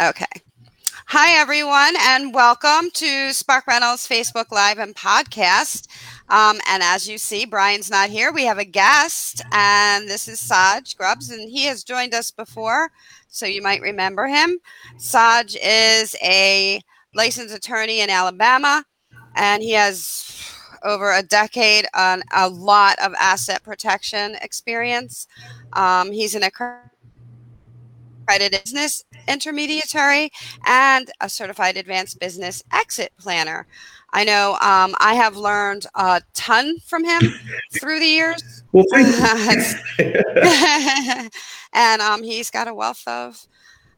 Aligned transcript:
Okay. 0.00 0.26
Hi, 1.06 1.40
everyone, 1.40 1.96
and 1.98 2.32
welcome 2.32 2.88
to 2.94 3.32
Spark 3.32 3.66
Rental's 3.66 4.06
Facebook 4.06 4.52
Live 4.52 4.78
and 4.78 4.94
podcast. 4.94 5.88
Um, 6.28 6.60
and 6.68 6.84
as 6.84 7.08
you 7.08 7.18
see, 7.18 7.44
Brian's 7.44 7.90
not 7.90 8.08
here. 8.08 8.32
We 8.32 8.44
have 8.44 8.58
a 8.58 8.64
guest, 8.64 9.42
and 9.50 10.06
this 10.06 10.28
is 10.28 10.38
Saj 10.38 10.96
Grubbs, 10.96 11.30
and 11.30 11.50
he 11.50 11.64
has 11.64 11.82
joined 11.82 12.14
us 12.14 12.30
before, 12.30 12.92
so 13.26 13.44
you 13.44 13.60
might 13.60 13.80
remember 13.80 14.28
him. 14.28 14.60
Saj 14.98 15.56
is 15.60 16.14
a 16.22 16.80
licensed 17.12 17.56
attorney 17.56 17.98
in 17.98 18.08
Alabama, 18.08 18.84
and 19.34 19.64
he 19.64 19.72
has 19.72 20.32
over 20.84 21.12
a 21.12 21.24
decade 21.24 21.86
on 21.94 22.22
a 22.36 22.48
lot 22.48 22.96
of 23.00 23.14
asset 23.14 23.64
protection 23.64 24.36
experience. 24.42 25.26
Um, 25.72 26.12
he's 26.12 26.36
an 26.36 26.44
accredited 26.44 26.87
business 28.36 29.04
intermediary 29.26 30.30
and 30.66 31.10
a 31.20 31.28
certified 31.28 31.76
advanced 31.76 32.20
business 32.20 32.62
exit 32.72 33.12
planner. 33.18 33.66
I 34.12 34.24
know 34.24 34.52
um, 34.60 34.94
I 35.00 35.14
have 35.14 35.36
learned 35.36 35.86
a 35.94 36.22
ton 36.34 36.78
from 36.80 37.04
him 37.04 37.22
through 37.80 38.00
the 38.00 38.06
years. 38.06 38.42
Well, 38.70 38.84
and 41.72 42.02
um, 42.02 42.22
he's 42.22 42.50
got 42.50 42.68
a 42.68 42.74
wealth 42.74 43.02
of 43.06 43.46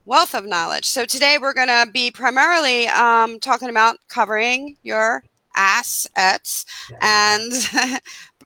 wealth 0.05 0.33
of 0.33 0.47
knowledge. 0.47 0.85
So 0.85 1.05
today 1.05 1.39
we're 1.41 1.53
going 1.53 1.67
to 1.67 1.89
be 1.93 2.13
primarily 2.13 2.87
um, 2.87 3.41
talking 3.41 3.69
about 3.69 3.97
covering 4.09 4.77
your 4.85 5.25
assets 5.57 6.65
and 7.01 7.53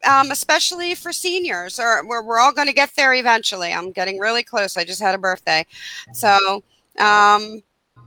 um, 0.07 0.31
especially 0.31 0.95
for 0.95 1.13
seniors 1.13 1.79
or 1.79 2.07
we're, 2.07 2.23
we're 2.23 2.39
all 2.39 2.53
going 2.53 2.69
to 2.69 2.75
get 2.75 2.95
there 2.97 3.15
eventually. 3.15 3.73
I'm 3.73 3.93
getting 3.93 4.19
really 4.19 4.43
close. 4.43 4.77
I 4.77 4.85
just 4.85 5.01
had 5.01 5.15
a 5.15 5.19
birthday. 5.19 5.65
So 6.13 6.63
um, 6.99 7.63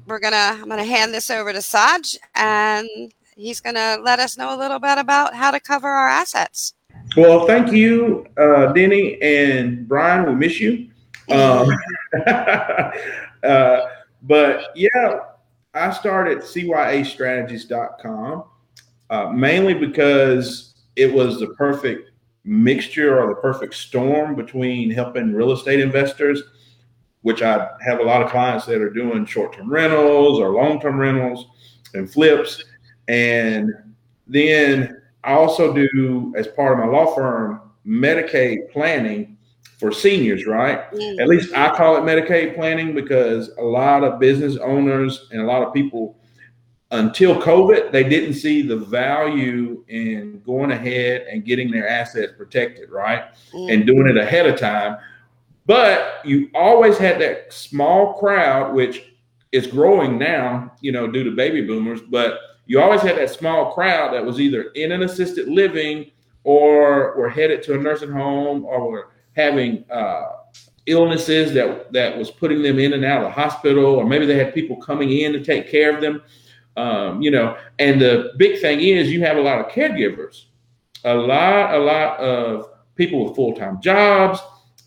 we're 0.07 0.19
gonna 0.19 0.57
i'm 0.61 0.69
gonna 0.69 0.85
hand 0.85 1.13
this 1.13 1.29
over 1.29 1.53
to 1.53 1.61
saj 1.61 2.17
and 2.35 2.87
he's 3.35 3.59
gonna 3.59 3.97
let 4.01 4.19
us 4.19 4.37
know 4.37 4.55
a 4.55 4.57
little 4.57 4.79
bit 4.79 4.97
about 4.97 5.35
how 5.35 5.51
to 5.51 5.59
cover 5.59 5.89
our 5.89 6.07
assets. 6.07 6.73
Well 7.15 7.45
thank 7.45 7.71
you 7.71 8.25
uh, 8.37 8.73
deni 8.73 9.19
and 9.21 9.87
brian. 9.87 10.27
We 10.27 10.33
miss 10.35 10.59
you. 10.59 10.89
Um, 11.29 11.69
uh, 13.43 13.81
but 14.23 14.71
yeah 14.75 15.19
i 15.73 15.91
started 15.91 16.39
cyastrategies.com 16.39 18.43
uh, 19.09 19.29
mainly 19.29 19.73
because 19.73 20.73
it 20.97 21.13
was 21.13 21.39
the 21.39 21.47
perfect 21.49 22.11
mixture 22.43 23.21
or 23.21 23.27
the 23.27 23.39
perfect 23.39 23.75
storm 23.75 24.35
between 24.35 24.89
helping 24.89 25.33
real 25.33 25.51
estate 25.51 25.79
investors, 25.79 26.41
which 27.21 27.41
I 27.41 27.69
have 27.85 27.99
a 27.99 28.03
lot 28.03 28.21
of 28.21 28.31
clients 28.31 28.65
that 28.65 28.81
are 28.81 28.89
doing 28.89 29.25
short 29.25 29.53
term 29.53 29.69
rentals 29.69 30.39
or 30.39 30.49
long 30.49 30.81
term 30.81 30.97
rentals 30.97 31.45
and 31.93 32.11
flips. 32.11 32.63
And 33.07 33.71
then 34.25 35.01
I 35.23 35.33
also 35.33 35.71
do, 35.71 36.33
as 36.35 36.47
part 36.47 36.73
of 36.73 36.85
my 36.85 36.91
law 36.91 37.13
firm, 37.13 37.61
Medicaid 37.85 38.71
planning 38.71 39.37
for 39.77 39.91
seniors, 39.91 40.47
right? 40.47 40.91
Mm-hmm. 40.91 41.19
At 41.19 41.27
least 41.27 41.53
I 41.53 41.75
call 41.75 41.95
it 41.97 42.01
Medicaid 42.01 42.55
planning 42.55 42.95
because 42.95 43.49
a 43.59 43.63
lot 43.63 44.03
of 44.03 44.19
business 44.19 44.57
owners 44.57 45.27
and 45.31 45.41
a 45.41 45.45
lot 45.45 45.61
of 45.61 45.73
people 45.73 46.16
until 46.91 47.41
COVID, 47.41 47.91
they 47.91 48.03
didn't 48.03 48.35
see 48.35 48.61
the 48.61 48.77
value 48.77 49.83
in 49.89 50.41
going 50.45 50.71
ahead 50.71 51.27
and 51.29 51.43
getting 51.43 51.69
their 51.69 51.87
assets 51.87 52.33
protected, 52.37 52.89
right? 52.89 53.25
Mm. 53.53 53.73
And 53.73 53.85
doing 53.85 54.07
it 54.07 54.17
ahead 54.17 54.45
of 54.45 54.57
time. 54.57 54.97
But 55.65 56.21
you 56.23 56.49
always 56.55 56.97
had 56.97 57.19
that 57.19 57.51
small 57.51 58.13
crowd, 58.13 58.73
which 58.73 59.03
is 59.51 59.67
growing 59.67 60.17
now, 60.17 60.71
you 60.79 60.93
know, 60.93 61.07
due 61.07 61.25
to 61.25 61.31
baby 61.31 61.61
boomers. 61.65 62.01
But 62.01 62.39
you 62.67 62.79
always 62.81 63.01
had 63.01 63.17
that 63.17 63.31
small 63.31 63.73
crowd 63.73 64.13
that 64.13 64.25
was 64.25 64.39
either 64.39 64.63
in 64.75 64.93
an 64.93 65.03
assisted 65.03 65.47
living 65.49 66.11
or 66.45 67.17
were 67.17 67.29
headed 67.29 67.63
to 67.63 67.73
a 67.73 67.77
nursing 67.77 68.11
home 68.11 68.63
or 68.63 68.89
were 68.89 69.11
having 69.35 69.83
uh, 69.91 70.27
illnesses 70.85 71.53
that 71.53 71.91
that 71.91 72.17
was 72.17 72.31
putting 72.31 72.61
them 72.61 72.79
in 72.79 72.93
and 72.93 73.03
out 73.03 73.21
of 73.21 73.27
the 73.27 73.31
hospital, 73.31 73.95
or 73.95 74.05
maybe 74.05 74.25
they 74.25 74.37
had 74.37 74.53
people 74.53 74.77
coming 74.77 75.11
in 75.11 75.33
to 75.33 75.43
take 75.43 75.69
care 75.69 75.93
of 75.93 76.01
them. 76.01 76.21
Um, 76.77 77.23
you 77.23 77.31
know, 77.31 77.57
and 77.79 77.99
the 77.99 78.33
big 78.37 78.61
thing 78.61 78.79
is 78.79 79.11
you 79.11 79.21
have 79.21 79.37
a 79.37 79.41
lot 79.41 79.59
of 79.59 79.71
caregivers, 79.71 80.43
a 81.03 81.13
lot, 81.13 81.73
a 81.73 81.79
lot 81.79 82.19
of 82.19 82.69
people 82.95 83.25
with 83.25 83.35
full 83.35 83.55
time 83.55 83.81
jobs, 83.81 84.39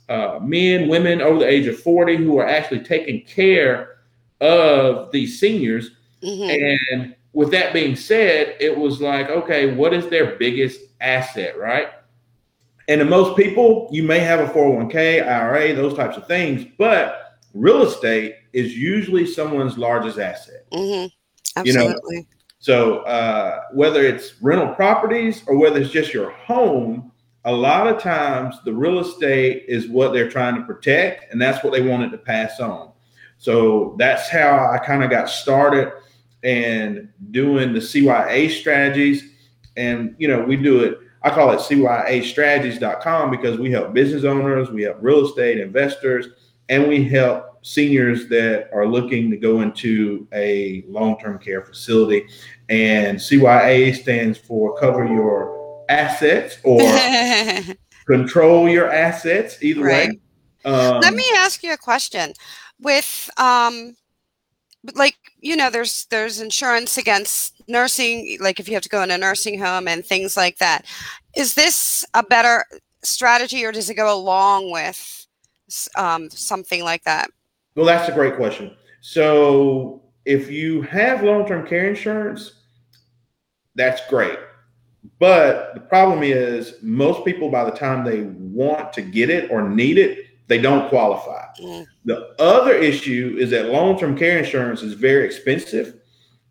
uh, 0.08 0.38
men, 0.40 0.88
women 0.88 1.20
over 1.20 1.40
the 1.40 1.48
age 1.48 1.66
of 1.66 1.78
40 1.80 2.16
who 2.16 2.38
are 2.38 2.46
actually 2.46 2.80
taking 2.80 3.24
care 3.24 3.98
of 4.40 5.10
these 5.10 5.40
seniors. 5.40 5.90
Mm-hmm. 6.22 6.94
And 6.94 7.16
with 7.32 7.50
that 7.50 7.72
being 7.72 7.96
said, 7.96 8.56
it 8.60 8.76
was 8.76 9.00
like, 9.00 9.28
okay, 9.28 9.74
what 9.74 9.92
is 9.92 10.08
their 10.08 10.36
biggest 10.36 10.80
asset, 11.00 11.58
right? 11.58 11.88
And 12.86 13.00
to 13.00 13.04
most 13.04 13.36
people, 13.36 13.88
you 13.90 14.04
may 14.04 14.20
have 14.20 14.40
a 14.40 14.52
401k, 14.52 15.26
IRA, 15.26 15.74
those 15.74 15.94
types 15.94 16.16
of 16.16 16.26
things, 16.26 16.66
but 16.78 17.38
real 17.54 17.82
estate 17.82 18.36
is 18.52 18.76
usually 18.76 19.26
someone's 19.26 19.78
largest 19.78 20.18
asset. 20.18 20.68
Mm-hmm. 20.72 21.06
Absolutely. 21.56 22.16
You 22.16 22.20
know, 22.20 22.26
so 22.60 22.98
uh, 23.00 23.62
whether 23.72 24.02
it's 24.02 24.40
rental 24.42 24.74
properties 24.74 25.42
or 25.46 25.56
whether 25.56 25.80
it's 25.80 25.90
just 25.90 26.12
your 26.12 26.30
home, 26.30 27.10
a 27.46 27.52
lot 27.52 27.86
of 27.86 28.00
times 28.02 28.56
the 28.64 28.72
real 28.72 28.98
estate 28.98 29.64
is 29.66 29.88
what 29.88 30.12
they're 30.12 30.28
trying 30.28 30.56
to 30.56 30.62
protect, 30.62 31.32
and 31.32 31.40
that's 31.40 31.64
what 31.64 31.72
they 31.72 31.80
wanted 31.80 32.10
to 32.10 32.18
pass 32.18 32.60
on. 32.60 32.92
So 33.38 33.94
that's 33.98 34.28
how 34.28 34.70
I 34.70 34.78
kind 34.78 35.02
of 35.02 35.08
got 35.08 35.30
started 35.30 35.90
and 36.42 37.08
doing 37.30 37.72
the 37.72 37.80
CYA 37.80 38.50
strategies. 38.50 39.32
And 39.78 40.14
you 40.18 40.28
know, 40.28 40.42
we 40.42 40.56
do 40.56 40.80
it. 40.80 40.98
I 41.22 41.30
call 41.30 41.50
it 41.52 41.60
CYAstrategies.com 41.60 43.30
because 43.30 43.58
we 43.58 43.70
help 43.70 43.94
business 43.94 44.24
owners, 44.24 44.70
we 44.70 44.82
help 44.82 44.98
real 45.00 45.26
estate 45.26 45.58
investors, 45.58 46.26
and 46.68 46.88
we 46.88 47.08
help 47.08 47.49
seniors 47.62 48.28
that 48.28 48.70
are 48.72 48.86
looking 48.86 49.30
to 49.30 49.36
go 49.36 49.60
into 49.60 50.26
a 50.32 50.84
long-term 50.88 51.38
care 51.38 51.62
facility. 51.62 52.26
And 52.68 53.18
CYA 53.18 53.94
stands 53.94 54.38
for 54.38 54.78
cover 54.78 55.04
your 55.06 55.84
assets 55.88 56.58
or 56.64 56.80
control 58.06 58.68
your 58.68 58.90
assets, 58.90 59.62
either 59.62 59.82
right. 59.82 60.10
way. 60.10 60.20
Um, 60.64 61.00
Let 61.00 61.14
me 61.14 61.24
ask 61.36 61.62
you 61.62 61.72
a 61.72 61.78
question. 61.78 62.32
With 62.80 63.28
um, 63.36 63.94
like 64.94 65.16
you 65.40 65.56
know, 65.56 65.70
there's 65.70 66.06
there's 66.06 66.40
insurance 66.40 66.96
against 66.96 67.62
nursing, 67.68 68.38
like 68.40 68.58
if 68.58 68.68
you 68.68 68.74
have 68.74 68.82
to 68.82 68.88
go 68.88 69.02
in 69.02 69.10
a 69.10 69.18
nursing 69.18 69.58
home 69.58 69.88
and 69.88 70.04
things 70.04 70.36
like 70.36 70.58
that. 70.58 70.86
Is 71.36 71.54
this 71.54 72.04
a 72.14 72.22
better 72.22 72.64
strategy, 73.02 73.64
or 73.64 73.72
does 73.72 73.90
it 73.90 73.94
go 73.94 74.14
along 74.14 74.70
with 74.70 75.26
um, 75.96 76.30
something 76.30 76.82
like 76.82 77.04
that? 77.04 77.30
Well, 77.74 77.86
that's 77.86 78.08
a 78.08 78.12
great 78.12 78.36
question. 78.36 78.76
So, 79.00 80.02
if 80.24 80.50
you 80.50 80.82
have 80.82 81.22
long 81.22 81.46
term 81.46 81.66
care 81.66 81.88
insurance, 81.88 82.52
that's 83.74 84.06
great. 84.08 84.38
But 85.18 85.74
the 85.74 85.80
problem 85.80 86.22
is, 86.22 86.74
most 86.82 87.24
people, 87.24 87.50
by 87.50 87.64
the 87.64 87.70
time 87.70 88.04
they 88.04 88.22
want 88.22 88.92
to 88.94 89.02
get 89.02 89.30
it 89.30 89.50
or 89.50 89.66
need 89.68 89.98
it, 89.98 90.26
they 90.46 90.58
don't 90.58 90.88
qualify. 90.88 91.46
Mm. 91.62 91.86
The 92.04 92.34
other 92.40 92.74
issue 92.74 93.36
is 93.38 93.50
that 93.50 93.70
long 93.70 93.98
term 93.98 94.16
care 94.16 94.38
insurance 94.38 94.82
is 94.82 94.94
very 94.94 95.24
expensive 95.24 95.94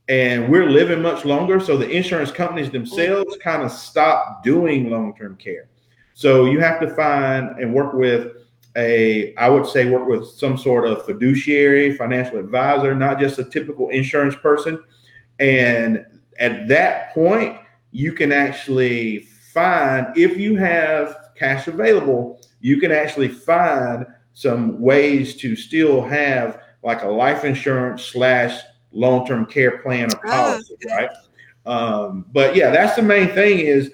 and 0.07 0.49
we're 0.49 0.69
living 0.69 1.01
much 1.01 1.25
longer. 1.25 1.59
So, 1.59 1.77
the 1.77 1.89
insurance 1.89 2.31
companies 2.31 2.71
themselves 2.71 3.35
mm. 3.35 3.41
kind 3.41 3.61
of 3.61 3.71
stop 3.71 4.43
doing 4.43 4.89
long 4.89 5.15
term 5.15 5.35
care. 5.35 5.69
So, 6.13 6.45
you 6.45 6.59
have 6.59 6.79
to 6.79 6.89
find 6.95 7.59
and 7.59 7.73
work 7.73 7.93
with 7.93 8.31
a 8.75 9.33
I 9.35 9.49
would 9.49 9.65
say 9.65 9.89
work 9.89 10.07
with 10.07 10.27
some 10.27 10.57
sort 10.57 10.85
of 10.85 11.05
fiduciary, 11.05 11.95
financial 11.95 12.37
advisor, 12.37 12.93
not 12.95 13.19
just 13.19 13.39
a 13.39 13.43
typical 13.43 13.89
insurance 13.89 14.35
person. 14.35 14.83
And 15.39 16.05
at 16.39 16.67
that 16.67 17.13
point, 17.13 17.57
you 17.91 18.13
can 18.13 18.31
actually 18.31 19.19
find 19.53 20.07
if 20.15 20.37
you 20.37 20.55
have 20.55 21.15
cash 21.35 21.67
available, 21.67 22.41
you 22.59 22.79
can 22.79 22.91
actually 22.91 23.29
find 23.29 24.05
some 24.33 24.79
ways 24.79 25.35
to 25.37 25.55
still 25.55 26.01
have 26.01 26.61
like 26.83 27.03
a 27.03 27.07
life 27.07 27.43
insurance 27.43 28.05
slash 28.05 28.61
long 28.91 29.25
term 29.25 29.45
care 29.45 29.79
plan 29.79 30.13
or 30.13 30.19
ah, 30.25 30.51
policy, 30.51 30.75
oh, 30.89 30.95
right? 30.95 31.09
Um, 31.65 32.25
but 32.31 32.55
yeah, 32.55 32.71
that's 32.71 32.95
the 32.95 33.01
main 33.01 33.29
thing 33.29 33.59
is 33.59 33.91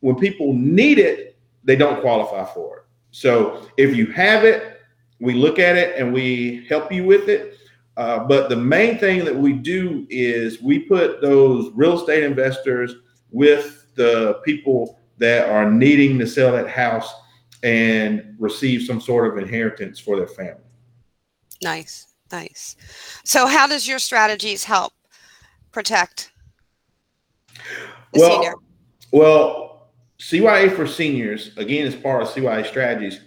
when 0.00 0.16
people 0.16 0.52
need 0.52 0.98
it, 0.98 1.38
they 1.64 1.76
don't 1.76 2.00
qualify 2.00 2.44
for 2.52 2.78
it. 2.78 2.79
So 3.10 3.66
if 3.76 3.96
you 3.96 4.06
have 4.06 4.44
it, 4.44 4.80
we 5.20 5.34
look 5.34 5.58
at 5.58 5.76
it 5.76 5.96
and 5.98 6.12
we 6.12 6.66
help 6.68 6.92
you 6.92 7.04
with 7.04 7.28
it. 7.28 7.56
Uh, 7.96 8.24
but 8.24 8.48
the 8.48 8.56
main 8.56 8.98
thing 8.98 9.24
that 9.24 9.36
we 9.36 9.52
do 9.52 10.06
is 10.08 10.62
we 10.62 10.78
put 10.80 11.20
those 11.20 11.70
real 11.74 12.00
estate 12.00 12.24
investors 12.24 12.94
with 13.30 13.86
the 13.94 14.40
people 14.44 14.98
that 15.18 15.48
are 15.50 15.70
needing 15.70 16.18
to 16.18 16.26
sell 16.26 16.52
that 16.52 16.68
house 16.68 17.12
and 17.62 18.34
receive 18.38 18.82
some 18.82 19.00
sort 19.00 19.30
of 19.30 19.42
inheritance 19.42 19.98
for 19.98 20.16
their 20.16 20.26
family. 20.26 20.62
Nice, 21.62 22.06
nice. 22.32 22.76
So, 23.24 23.46
how 23.46 23.66
does 23.66 23.86
your 23.86 23.98
strategies 23.98 24.64
help 24.64 24.94
protect 25.72 26.32
the 28.14 28.20
well, 28.20 28.30
senior? 28.30 28.54
Well, 29.12 29.69
CYA 30.20 30.76
for 30.76 30.86
seniors 30.86 31.56
again 31.56 31.86
is 31.86 31.96
part 31.96 32.22
of 32.22 32.28
CYA 32.28 32.66
strategies. 32.66 33.20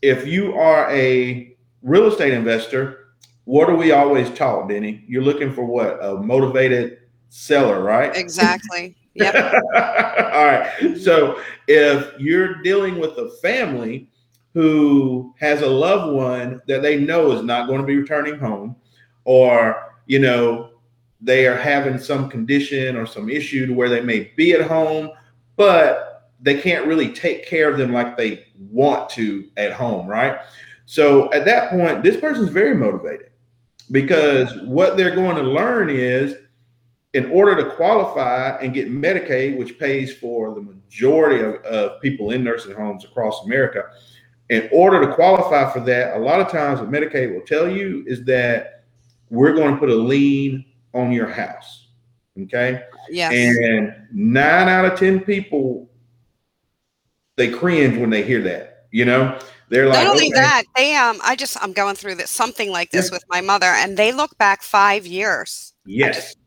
If 0.00 0.26
you 0.26 0.54
are 0.54 0.90
a 0.90 1.54
real 1.82 2.06
estate 2.06 2.32
investor, 2.32 3.08
what 3.44 3.68
are 3.68 3.76
we 3.76 3.92
always 3.92 4.30
taught, 4.30 4.68
Deni? 4.68 5.04
You're 5.06 5.22
looking 5.22 5.52
for 5.52 5.64
what? 5.64 6.02
A 6.02 6.16
motivated 6.16 7.00
seller, 7.28 7.82
right? 7.82 8.14
Exactly. 8.16 8.96
Yep. 9.14 9.34
All 9.34 10.44
right. 10.44 10.96
So 10.96 11.40
if 11.66 12.20
you're 12.20 12.62
dealing 12.62 13.00
with 13.00 13.18
a 13.18 13.30
family 13.42 14.08
who 14.54 15.34
has 15.40 15.62
a 15.62 15.66
loved 15.66 16.14
one 16.14 16.60
that 16.68 16.82
they 16.82 17.00
know 17.00 17.32
is 17.32 17.42
not 17.42 17.66
going 17.66 17.80
to 17.80 17.86
be 17.86 17.96
returning 17.96 18.38
home, 18.38 18.76
or, 19.24 19.92
you 20.06 20.20
know, 20.20 20.70
they 21.20 21.48
are 21.48 21.56
having 21.56 21.98
some 21.98 22.30
condition 22.30 22.96
or 22.96 23.06
some 23.06 23.28
issue 23.28 23.66
to 23.66 23.74
where 23.74 23.88
they 23.88 24.02
may 24.02 24.30
be 24.36 24.52
at 24.52 24.68
home, 24.68 25.10
but 25.56 26.07
they 26.40 26.60
can't 26.60 26.86
really 26.86 27.12
take 27.12 27.46
care 27.46 27.70
of 27.70 27.78
them 27.78 27.92
like 27.92 28.16
they 28.16 28.46
want 28.58 29.10
to 29.10 29.48
at 29.56 29.72
home, 29.72 30.06
right? 30.06 30.38
So 30.86 31.32
at 31.32 31.44
that 31.44 31.70
point, 31.70 32.02
this 32.02 32.18
person's 32.18 32.50
very 32.50 32.74
motivated 32.74 33.30
because 33.90 34.56
what 34.62 34.96
they're 34.96 35.14
going 35.14 35.36
to 35.36 35.42
learn 35.42 35.90
is 35.90 36.36
in 37.14 37.30
order 37.30 37.56
to 37.56 37.74
qualify 37.74 38.58
and 38.60 38.74
get 38.74 38.90
Medicaid, 38.90 39.56
which 39.56 39.78
pays 39.78 40.14
for 40.14 40.54
the 40.54 40.60
majority 40.60 41.42
of, 41.42 41.54
of 41.64 42.00
people 42.00 42.30
in 42.30 42.44
nursing 42.44 42.74
homes 42.74 43.04
across 43.04 43.44
America, 43.44 43.84
in 44.50 44.68
order 44.72 45.04
to 45.06 45.14
qualify 45.14 45.70
for 45.72 45.80
that, 45.80 46.16
a 46.16 46.20
lot 46.20 46.40
of 46.40 46.50
times 46.50 46.80
what 46.80 46.90
Medicaid 46.90 47.34
will 47.34 47.44
tell 47.46 47.68
you 47.68 48.04
is 48.06 48.24
that 48.24 48.84
we're 49.30 49.52
going 49.54 49.74
to 49.74 49.80
put 49.80 49.90
a 49.90 49.94
lien 49.94 50.64
on 50.94 51.12
your 51.12 51.28
house. 51.28 51.88
Okay. 52.42 52.82
Yeah. 53.10 53.30
And 53.30 53.94
nine 54.12 54.68
out 54.68 54.84
of 54.84 54.98
10 54.98 55.20
people, 55.20 55.87
they 57.38 57.50
cringe 57.50 57.96
when 57.96 58.10
they 58.10 58.22
hear 58.22 58.42
that, 58.42 58.86
you 58.90 59.06
know? 59.06 59.38
They're 59.70 59.86
like, 59.86 60.04
not 60.04 60.12
only 60.12 60.28
okay. 60.28 60.40
that, 60.40 60.62
they 60.76 60.94
um, 60.96 61.18
I 61.22 61.36
just 61.36 61.62
I'm 61.62 61.72
going 61.74 61.94
through 61.94 62.14
this 62.14 62.30
something 62.30 62.70
like 62.70 62.90
this 62.90 63.10
yeah. 63.10 63.16
with 63.16 63.24
my 63.28 63.42
mother, 63.42 63.66
and 63.66 63.96
they 63.96 64.12
look 64.12 64.36
back 64.38 64.62
five 64.62 65.06
years. 65.06 65.74
Yes, 65.84 66.16
just, 66.16 66.38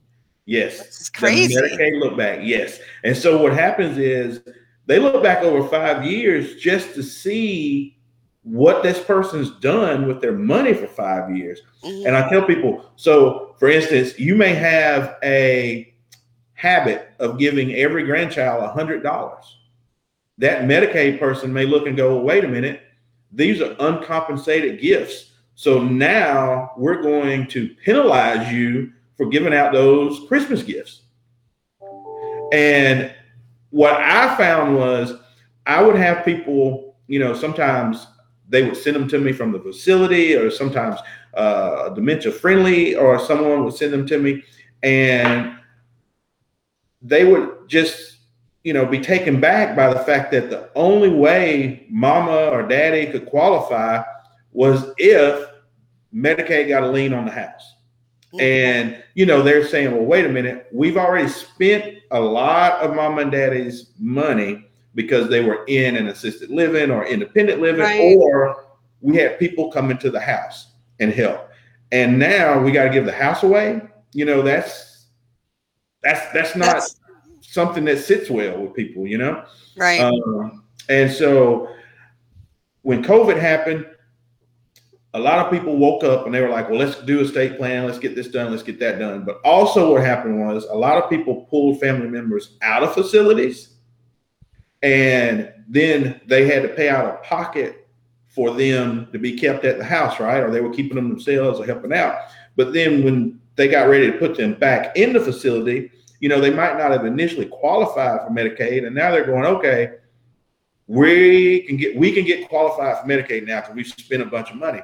yes, 0.46 0.80
it's 0.80 1.10
crazy. 1.10 1.54
The 1.54 1.62
Medicaid 1.62 2.00
look 2.00 2.18
back, 2.18 2.40
yes. 2.42 2.80
And 3.04 3.16
so 3.16 3.40
what 3.42 3.54
happens 3.54 4.00
is 4.00 4.42
they 4.88 4.98
look 4.98 5.22
back 5.22 5.44
over 5.44 5.68
five 5.68 6.04
years 6.04 6.56
just 6.56 6.96
to 6.96 7.04
see 7.04 8.00
what 8.42 8.82
this 8.82 9.00
person's 9.04 9.52
done 9.60 10.08
with 10.08 10.20
their 10.20 10.34
money 10.34 10.74
for 10.74 10.88
five 10.88 11.30
years. 11.36 11.62
Mm-hmm. 11.84 12.08
And 12.08 12.18
I 12.18 12.28
tell 12.28 12.44
people, 12.44 12.92
so 12.96 13.56
for 13.60 13.70
instance, 13.70 14.18
you 14.18 14.34
may 14.34 14.56
have 14.56 15.18
a 15.24 15.94
habit 16.54 17.12
of 17.20 17.38
giving 17.38 17.76
every 17.76 18.04
grandchild 18.04 18.64
a 18.64 18.70
hundred 18.70 19.04
dollars. 19.04 19.60
That 20.42 20.64
Medicaid 20.64 21.20
person 21.20 21.54
may 21.54 21.66
look 21.66 21.86
and 21.86 21.96
go, 21.96 22.16
well, 22.16 22.24
wait 22.24 22.44
a 22.44 22.48
minute, 22.48 22.82
these 23.32 23.62
are 23.62 23.76
uncompensated 23.80 24.82
gifts. 24.82 25.34
So 25.54 25.84
now 25.84 26.72
we're 26.78 27.04
going 27.04 27.46
to 27.50 27.76
penalize 27.86 28.52
you 28.52 28.92
for 29.18 29.28
giving 29.28 29.54
out 29.54 29.72
those 29.72 30.28
Christmas 30.28 30.64
gifts. 30.64 31.04
And 32.52 33.14
what 33.70 33.94
I 33.94 34.36
found 34.36 34.76
was 34.76 35.14
I 35.68 35.84
would 35.84 35.96
have 35.96 36.26
people, 36.26 36.96
you 37.06 37.20
know, 37.20 37.36
sometimes 37.36 38.08
they 38.50 38.64
would 38.64 38.76
send 38.76 38.96
them 38.96 39.08
to 39.10 39.20
me 39.20 39.32
from 39.32 39.52
the 39.52 39.60
facility 39.60 40.36
or 40.36 40.50
sometimes 40.50 41.00
uh, 41.36 41.90
dementia 41.90 42.32
friendly 42.32 42.96
or 42.96 43.20
someone 43.20 43.64
would 43.64 43.76
send 43.76 43.94
them 43.94 44.08
to 44.08 44.18
me 44.18 44.44
and 44.82 45.56
they 47.04 47.26
would 47.26 47.70
just 47.70 48.18
you 48.64 48.74
know, 48.74 48.86
be 48.86 49.00
taken 49.00 49.40
back 49.40 49.76
by 49.76 49.92
the 49.94 50.00
fact 50.02 50.32
that 50.32 50.50
the 50.50 50.70
only 50.76 51.10
way 51.10 51.86
mama 51.90 52.50
or 52.52 52.68
daddy 52.68 53.12
could 53.12 53.26
qualify 53.26 54.04
was 54.52 54.92
if 54.98 55.50
Medicaid 56.14 56.68
got 56.68 56.84
a 56.84 56.88
lien 56.88 57.14
on 57.14 57.26
the 57.26 57.32
house. 57.32 57.76
Mm-hmm. 58.34 58.42
And, 58.42 59.04
you 59.16 59.26
know, 59.26 59.42
they're 59.42 59.68
saying, 59.68 59.92
well, 59.92 60.06
wait 60.06 60.26
a 60.26 60.30
minute, 60.30 60.68
we've 60.72 60.98
already 60.98 61.28
spent 61.28 61.98
a 62.12 62.20
lot 62.20 62.82
of 62.82 62.96
mom 62.96 63.20
and 63.20 63.32
daddy's 63.32 63.92
money 64.00 64.68
because 64.94 65.30
they 65.30 65.42
were 65.42 65.64
in 65.66 65.96
an 65.96 66.08
assisted 66.08 66.50
living 66.50 66.92
or 66.92 67.06
independent 67.06 67.62
living, 67.62 67.82
right. 67.82 68.18
or 68.18 68.66
we 69.00 69.16
had 69.16 69.40
people 69.40 69.72
come 69.72 69.90
into 69.90 70.10
the 70.10 70.20
house 70.20 70.68
and 71.00 71.12
help. 71.14 71.50
And 71.92 72.20
now 72.20 72.62
we 72.62 72.72
got 72.72 72.84
to 72.84 72.90
give 72.90 73.06
the 73.06 73.12
house 73.12 73.44
away. 73.44 73.82
You 74.14 74.26
know, 74.26 74.42
that's 74.42 75.08
that's 76.04 76.32
that's 76.34 76.56
not 76.56 76.74
that's, 76.74 77.00
something 77.52 77.84
that 77.84 78.00
sits 78.00 78.30
well 78.30 78.62
with 78.62 78.74
people, 78.74 79.06
you 79.06 79.18
know? 79.18 79.44
Right. 79.76 80.00
Um, 80.00 80.64
and 80.88 81.12
so 81.12 81.68
when 82.84 83.04
COVID 83.04 83.38
happened, 83.38 83.86
a 85.14 85.20
lot 85.20 85.40
of 85.40 85.52
people 85.52 85.76
woke 85.76 86.06
up 86.06 86.26
and 86.26 86.34
they 86.34 86.40
were 86.40 86.48
like, 86.48 86.70
well, 86.70 86.80
let's 86.80 86.96
do 87.02 87.20
a 87.20 87.28
state 87.28 87.58
plan. 87.58 87.86
Let's 87.86 88.00
get 88.00 88.16
this 88.16 88.30
done. 88.30 88.52
Let's 88.52 88.64
get 88.64 88.80
that 88.80 89.00
done. 89.00 89.26
But 89.26 89.42
also, 89.44 89.92
what 89.92 90.02
happened 90.02 90.40
was 90.40 90.64
a 90.64 90.74
lot 90.74 91.04
of 91.04 91.10
people 91.10 91.46
pulled 91.50 91.82
family 91.82 92.08
members 92.08 92.58
out 92.62 92.84
of 92.84 92.94
facilities 92.94 93.74
and 94.82 95.52
then 95.68 96.22
they 96.28 96.48
had 96.48 96.64
to 96.64 96.70
pay 96.70 96.88
out 96.88 97.06
of 97.06 97.22
pocket 97.22 97.86
for 98.28 98.52
them 98.54 99.10
to 99.12 99.20
be 99.20 99.38
kept 99.38 99.66
at 99.66 99.78
the 99.78 99.84
house, 99.84 100.22
right? 100.22 100.40
Or 100.40 100.52
they 100.52 100.62
were 100.62 100.74
keeping 100.74 100.96
them 100.96 101.10
themselves 101.10 101.60
or 101.60 101.66
helping 101.66 101.92
out. 101.92 102.16
But 102.56 102.72
then 102.72 103.04
when 103.04 103.42
they 103.58 103.68
got 103.68 103.90
ready 103.90 104.10
to 104.10 104.18
put 104.18 104.38
them 104.38 104.54
back 104.54 104.96
in 104.96 105.12
the 105.12 105.20
facility, 105.20 105.92
you 106.22 106.30
know, 106.30 106.40
they 106.40 106.52
might 106.52 106.78
not 106.78 106.92
have 106.92 107.04
initially 107.04 107.48
qualified 107.48 108.22
for 108.22 108.30
Medicaid, 108.30 108.86
and 108.86 108.96
now 108.96 109.12
they're 109.12 109.26
going, 109.26 109.44
okay, 109.44 109.96
we 110.86 111.62
can 111.64 111.78
get 111.78 111.96
we 111.98 112.14
can 112.14 112.24
get 112.24 112.48
qualified 112.48 113.00
for 113.00 113.08
Medicaid 113.08 113.46
now 113.48 113.60
because 113.60 113.76
we've 113.76 113.88
spent 113.88 114.22
a 114.22 114.26
bunch 114.26 114.52
of 114.52 114.58
money. 114.58 114.82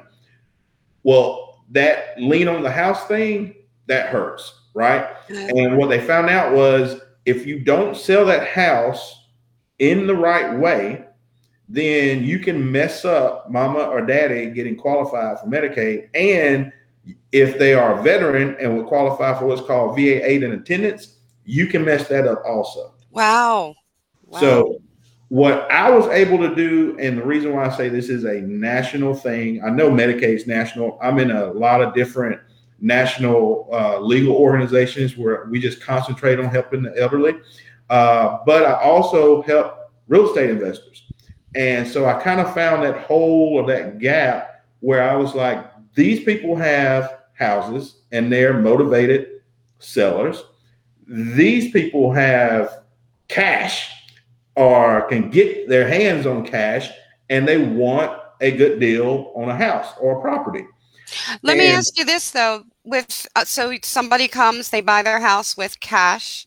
Well, 1.04 1.62
that 1.70 2.20
lien 2.20 2.48
on 2.48 2.62
the 2.62 2.70
house 2.70 3.06
thing 3.06 3.54
that 3.86 4.08
hurts, 4.08 4.62
right? 4.74 5.06
And 5.28 5.78
what 5.78 5.88
they 5.88 6.00
found 6.00 6.28
out 6.28 6.54
was 6.54 7.00
if 7.24 7.46
you 7.46 7.60
don't 7.60 7.96
sell 7.96 8.26
that 8.26 8.48
house 8.48 9.28
in 9.78 10.08
the 10.08 10.16
right 10.16 10.58
way, 10.58 11.04
then 11.68 12.24
you 12.24 12.40
can 12.40 12.72
mess 12.72 13.04
up 13.04 13.48
mama 13.48 13.80
or 13.80 14.04
daddy 14.04 14.50
getting 14.50 14.76
qualified 14.76 15.38
for 15.38 15.46
Medicaid. 15.46 16.08
And 16.14 16.72
if 17.30 17.58
they 17.58 17.74
are 17.74 18.00
a 18.00 18.02
veteran 18.02 18.56
and 18.58 18.76
would 18.76 18.86
qualify 18.86 19.38
for 19.38 19.46
what's 19.46 19.62
called 19.62 19.94
VA 19.94 20.26
aid 20.26 20.42
and 20.42 20.54
attendance, 20.54 21.17
you 21.48 21.66
can 21.66 21.82
mess 21.82 22.06
that 22.08 22.28
up 22.28 22.42
also. 22.46 22.92
Wow. 23.10 23.74
wow. 24.26 24.40
So 24.40 24.82
what 25.28 25.70
I 25.70 25.90
was 25.90 26.06
able 26.08 26.36
to 26.46 26.54
do, 26.54 26.94
and 27.00 27.16
the 27.16 27.24
reason 27.24 27.54
why 27.54 27.64
I 27.64 27.74
say 27.74 27.88
this 27.88 28.10
is 28.10 28.24
a 28.24 28.42
national 28.42 29.14
thing, 29.14 29.64
I 29.64 29.70
know 29.70 29.90
Medicaid's 29.90 30.46
national. 30.46 30.98
I'm 31.00 31.18
in 31.18 31.30
a 31.30 31.46
lot 31.46 31.80
of 31.80 31.94
different 31.94 32.38
national 32.80 33.68
uh, 33.72 33.98
legal 33.98 34.36
organizations 34.36 35.16
where 35.16 35.46
we 35.46 35.58
just 35.58 35.80
concentrate 35.80 36.38
on 36.38 36.46
helping 36.46 36.82
the 36.82 36.96
elderly. 37.00 37.36
Uh, 37.88 38.38
but 38.44 38.66
I 38.66 38.74
also 38.82 39.40
help 39.42 39.90
real 40.06 40.28
estate 40.28 40.50
investors. 40.50 41.04
And 41.54 41.88
so 41.88 42.04
I 42.04 42.22
kind 42.22 42.40
of 42.40 42.52
found 42.52 42.82
that 42.82 43.04
hole 43.04 43.54
or 43.54 43.66
that 43.68 43.98
gap 43.98 44.64
where 44.80 45.02
I 45.02 45.16
was 45.16 45.34
like, 45.34 45.64
these 45.94 46.22
people 46.24 46.56
have 46.56 47.20
houses 47.32 48.02
and 48.12 48.30
they're 48.30 48.60
motivated 48.60 49.40
sellers 49.78 50.44
these 51.08 51.72
people 51.72 52.12
have 52.12 52.82
cash 53.28 53.90
or 54.56 55.02
can 55.08 55.30
get 55.30 55.68
their 55.68 55.88
hands 55.88 56.26
on 56.26 56.46
cash 56.46 56.90
and 57.30 57.48
they 57.48 57.58
want 57.58 58.20
a 58.40 58.50
good 58.50 58.78
deal 58.78 59.32
on 59.34 59.48
a 59.48 59.56
house 59.56 59.92
or 60.00 60.18
a 60.18 60.20
property. 60.20 60.64
Let 61.42 61.52
and, 61.52 61.60
me 61.60 61.70
ask 61.70 61.98
you 61.98 62.04
this 62.04 62.30
though: 62.30 62.64
with 62.84 63.26
uh, 63.34 63.44
so 63.44 63.74
somebody 63.82 64.28
comes, 64.28 64.70
they 64.70 64.82
buy 64.82 65.02
their 65.02 65.20
house 65.20 65.56
with 65.56 65.80
cash. 65.80 66.46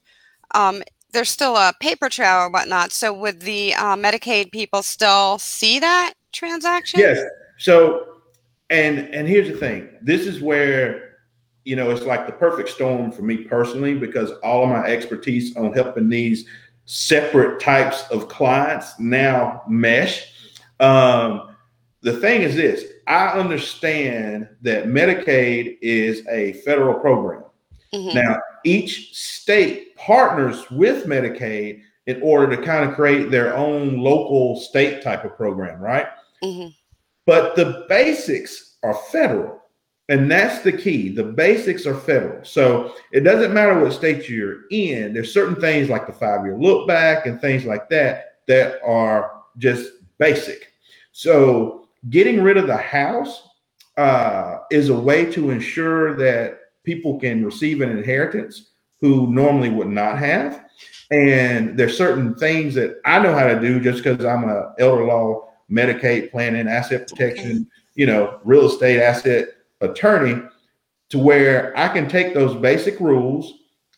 Um, 0.54 0.84
there's 1.12 1.30
still 1.30 1.56
a 1.58 1.74
paper 1.80 2.10
trail 2.10 2.42
or 2.42 2.50
whatnot. 2.50 2.92
So 2.92 3.12
would 3.14 3.42
the 3.42 3.74
uh, 3.74 3.96
Medicaid 3.96 4.52
people 4.52 4.84
still 4.84 5.40
see 5.40 5.80
that 5.80 6.14
transaction? 6.32 7.00
Yes. 7.00 7.20
So, 7.58 8.06
and 8.70 9.00
and 9.00 9.28
here's 9.28 9.48
the 9.48 9.58
thing. 9.58 9.90
This 10.02 10.28
is 10.28 10.42
where 10.42 11.11
you 11.64 11.76
know 11.76 11.92
it's 11.92 12.06
like 12.06 12.26
the 12.26 12.34
perfect 12.34 12.70
storm 12.70 13.12
for 13.12 13.22
me 13.22 13.38
personally 13.38 13.94
because 13.94 14.32
all 14.44 14.64
of 14.64 14.70
my 14.70 14.86
expertise 14.86 15.56
on 15.56 15.74
helping 15.74 16.10
these 16.10 16.46
separate 16.86 17.60
types 17.60 18.04
of 18.10 18.28
clients 18.28 19.00
now 19.00 19.64
mesh. 19.68 20.34
Um, 20.80 21.56
the 22.02 22.14
thing 22.14 22.42
is 22.42 22.56
this: 22.56 22.86
I 23.08 23.28
understand 23.28 24.50
that 24.62 24.86
Medicaid 24.86 25.78
is 25.82 26.26
a 26.28 26.54
federal 26.64 27.00
program. 27.00 27.44
Mm-hmm. 27.94 28.18
Now, 28.18 28.38
each 28.64 29.14
state 29.16 29.96
partners 29.98 30.70
with 30.72 31.06
Medicaid 31.06 31.82
in 32.08 32.22
order 32.22 32.56
to 32.56 32.62
kind 32.64 32.90
of 32.90 32.96
create 32.96 33.30
their 33.30 33.56
own 33.56 33.98
local 33.98 34.60
state 34.60 35.04
type 35.04 35.24
of 35.24 35.36
program, 35.36 35.80
right? 35.80 36.08
Mm-hmm. 36.44 36.70
But 37.26 37.56
the 37.56 37.86
basics 37.88 38.78
are 38.84 38.96
federal. 39.12 39.61
And 40.12 40.30
that's 40.30 40.60
the 40.60 40.74
key. 40.74 41.08
The 41.08 41.24
basics 41.24 41.86
are 41.86 41.96
federal. 41.96 42.44
So 42.44 42.96
it 43.14 43.22
doesn't 43.22 43.54
matter 43.54 43.80
what 43.80 43.94
state 43.94 44.28
you're 44.28 44.68
in. 44.70 45.14
There's 45.14 45.34
certain 45.34 45.56
things 45.56 45.88
like 45.88 46.06
the 46.06 46.12
five 46.12 46.44
year 46.44 46.58
look 46.58 46.86
back 46.86 47.28
and 47.28 47.40
things 47.40 47.64
like 47.64 47.88
that 47.92 48.40
that 48.50 48.82
are 48.86 49.32
just 49.58 49.94
basic. 50.18 50.74
So 51.14 51.88
getting 52.10 52.44
rid 52.44 52.58
of 52.58 52.68
the 52.68 52.76
house 52.76 53.48
uh, 53.96 54.58
is 54.70 54.90
a 54.90 55.00
way 55.00 55.32
to 55.32 55.50
ensure 55.50 56.14
that 56.18 56.60
people 56.84 57.18
can 57.18 57.46
receive 57.46 57.80
an 57.80 57.92
inheritance 57.98 58.72
who 59.00 59.32
normally 59.32 59.70
would 59.70 59.88
not 59.88 60.18
have. 60.18 60.66
And 61.12 61.80
there's 61.80 61.98
certain 61.98 62.36
things 62.36 62.76
that 62.76 63.00
I 63.06 63.20
know 63.20 63.34
how 63.34 63.48
to 63.48 63.62
do 63.62 63.80
just 63.80 64.04
because 64.04 64.26
I'm 64.26 64.44
a 64.44 64.74
elder 64.78 65.06
law, 65.06 65.48
Medicaid 65.72 66.32
planning, 66.32 66.68
asset 66.68 67.08
protection, 67.08 67.66
you 67.96 68.08
know, 68.08 68.42
real 68.44 68.66
estate 68.66 69.02
asset 69.02 69.48
attorney, 69.82 70.42
to 71.10 71.20
where 71.20 71.78
I 71.78 71.90
can 71.90 72.08
take 72.08 72.34
those 72.34 72.56
basic 72.56 73.00
rules 73.00 73.54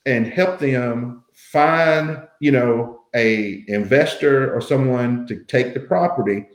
and 0.06 0.28
help 0.28 0.60
them 0.60 1.24
find, 1.34 2.28
you 2.40 2.52
know, 2.52 3.02
a 3.16 3.64
investor 3.68 4.54
or 4.54 4.62
someone 4.62 5.28
to 5.28 5.44
take 5.44 5.74
the 5.74 5.80
property, 5.80 6.48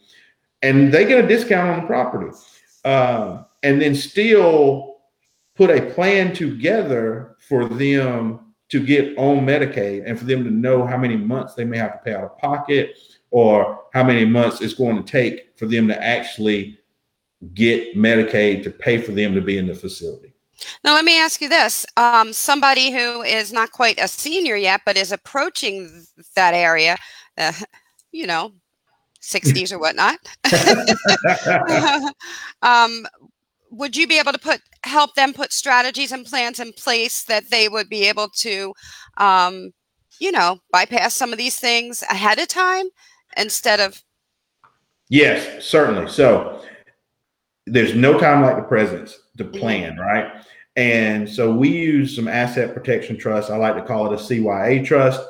and 0.62 0.92
they 0.92 1.04
get 1.04 1.24
a 1.24 1.28
discount 1.28 1.70
on 1.70 1.80
the 1.80 1.86
property, 1.86 2.36
uh, 2.84 3.44
and 3.62 3.80
then 3.80 3.94
still 3.94 4.96
put 5.54 5.70
a 5.70 5.90
plan 5.92 6.32
together 6.32 7.36
for 7.48 7.66
them 7.66 8.40
to 8.68 8.84
get 8.84 9.16
on 9.16 9.46
Medicaid 9.46 10.02
and 10.06 10.18
for 10.18 10.24
them 10.24 10.44
to 10.44 10.50
know 10.50 10.86
how 10.86 10.96
many 10.96 11.16
months 11.16 11.54
they 11.54 11.64
may 11.64 11.78
have 11.78 11.92
to 11.92 11.98
pay 12.04 12.14
out 12.14 12.24
of 12.24 12.38
pocket 12.38 12.98
or 13.30 13.84
how 13.92 14.04
many 14.04 14.24
months 14.24 14.60
it's 14.60 14.74
going 14.74 15.02
to 15.02 15.10
take 15.10 15.56
for 15.58 15.66
them 15.66 15.88
to 15.88 16.04
actually 16.04 16.78
get 17.54 17.96
Medicaid 17.96 18.62
to 18.64 18.70
pay 18.70 18.98
for 18.98 19.12
them 19.12 19.34
to 19.34 19.40
be 19.40 19.58
in 19.58 19.66
the 19.66 19.74
facility. 19.74 20.32
Now, 20.84 20.94
let 20.94 21.04
me 21.04 21.20
ask 21.20 21.40
you 21.40 21.48
this. 21.48 21.86
Um, 21.96 22.32
somebody 22.32 22.90
who 22.90 23.22
is 23.22 23.52
not 23.52 23.70
quite 23.70 23.98
a 24.00 24.08
senior 24.08 24.56
yet, 24.56 24.80
but 24.84 24.96
is 24.96 25.12
approaching 25.12 26.04
that 26.34 26.54
area, 26.54 26.96
uh, 27.36 27.52
you 28.12 28.26
know, 28.26 28.52
60s 29.22 29.72
or 29.72 29.78
whatnot. 29.78 30.18
um, 32.62 33.06
would 33.70 33.96
you 33.96 34.06
be 34.06 34.18
able 34.18 34.32
to 34.32 34.38
put 34.38 34.60
help 34.84 35.14
them 35.14 35.32
put 35.32 35.52
strategies 35.52 36.12
and 36.12 36.24
plans 36.24 36.60
in 36.60 36.72
place 36.72 37.24
that 37.24 37.50
they 37.50 37.68
would 37.68 37.88
be 37.88 38.08
able 38.08 38.28
to 38.28 38.72
um, 39.18 39.72
you 40.20 40.32
know 40.32 40.58
bypass 40.72 41.14
some 41.14 41.32
of 41.32 41.38
these 41.38 41.56
things 41.56 42.02
ahead 42.10 42.38
of 42.38 42.48
time 42.48 42.86
instead 43.36 43.80
of 43.80 44.02
yes 45.08 45.64
certainly 45.64 46.10
so 46.10 46.62
there's 47.70 47.94
no 47.94 48.18
time 48.18 48.42
like 48.42 48.56
the 48.56 48.62
present 48.62 49.16
to 49.36 49.44
mm-hmm. 49.44 49.58
plan 49.58 49.96
right 49.96 50.44
and 50.76 51.28
so 51.28 51.52
we 51.52 51.68
use 51.68 52.14
some 52.14 52.28
asset 52.28 52.74
protection 52.74 53.16
trust 53.16 53.50
i 53.50 53.56
like 53.56 53.74
to 53.74 53.82
call 53.82 54.12
it 54.12 54.20
a 54.20 54.22
cya 54.22 54.84
trust 54.84 55.20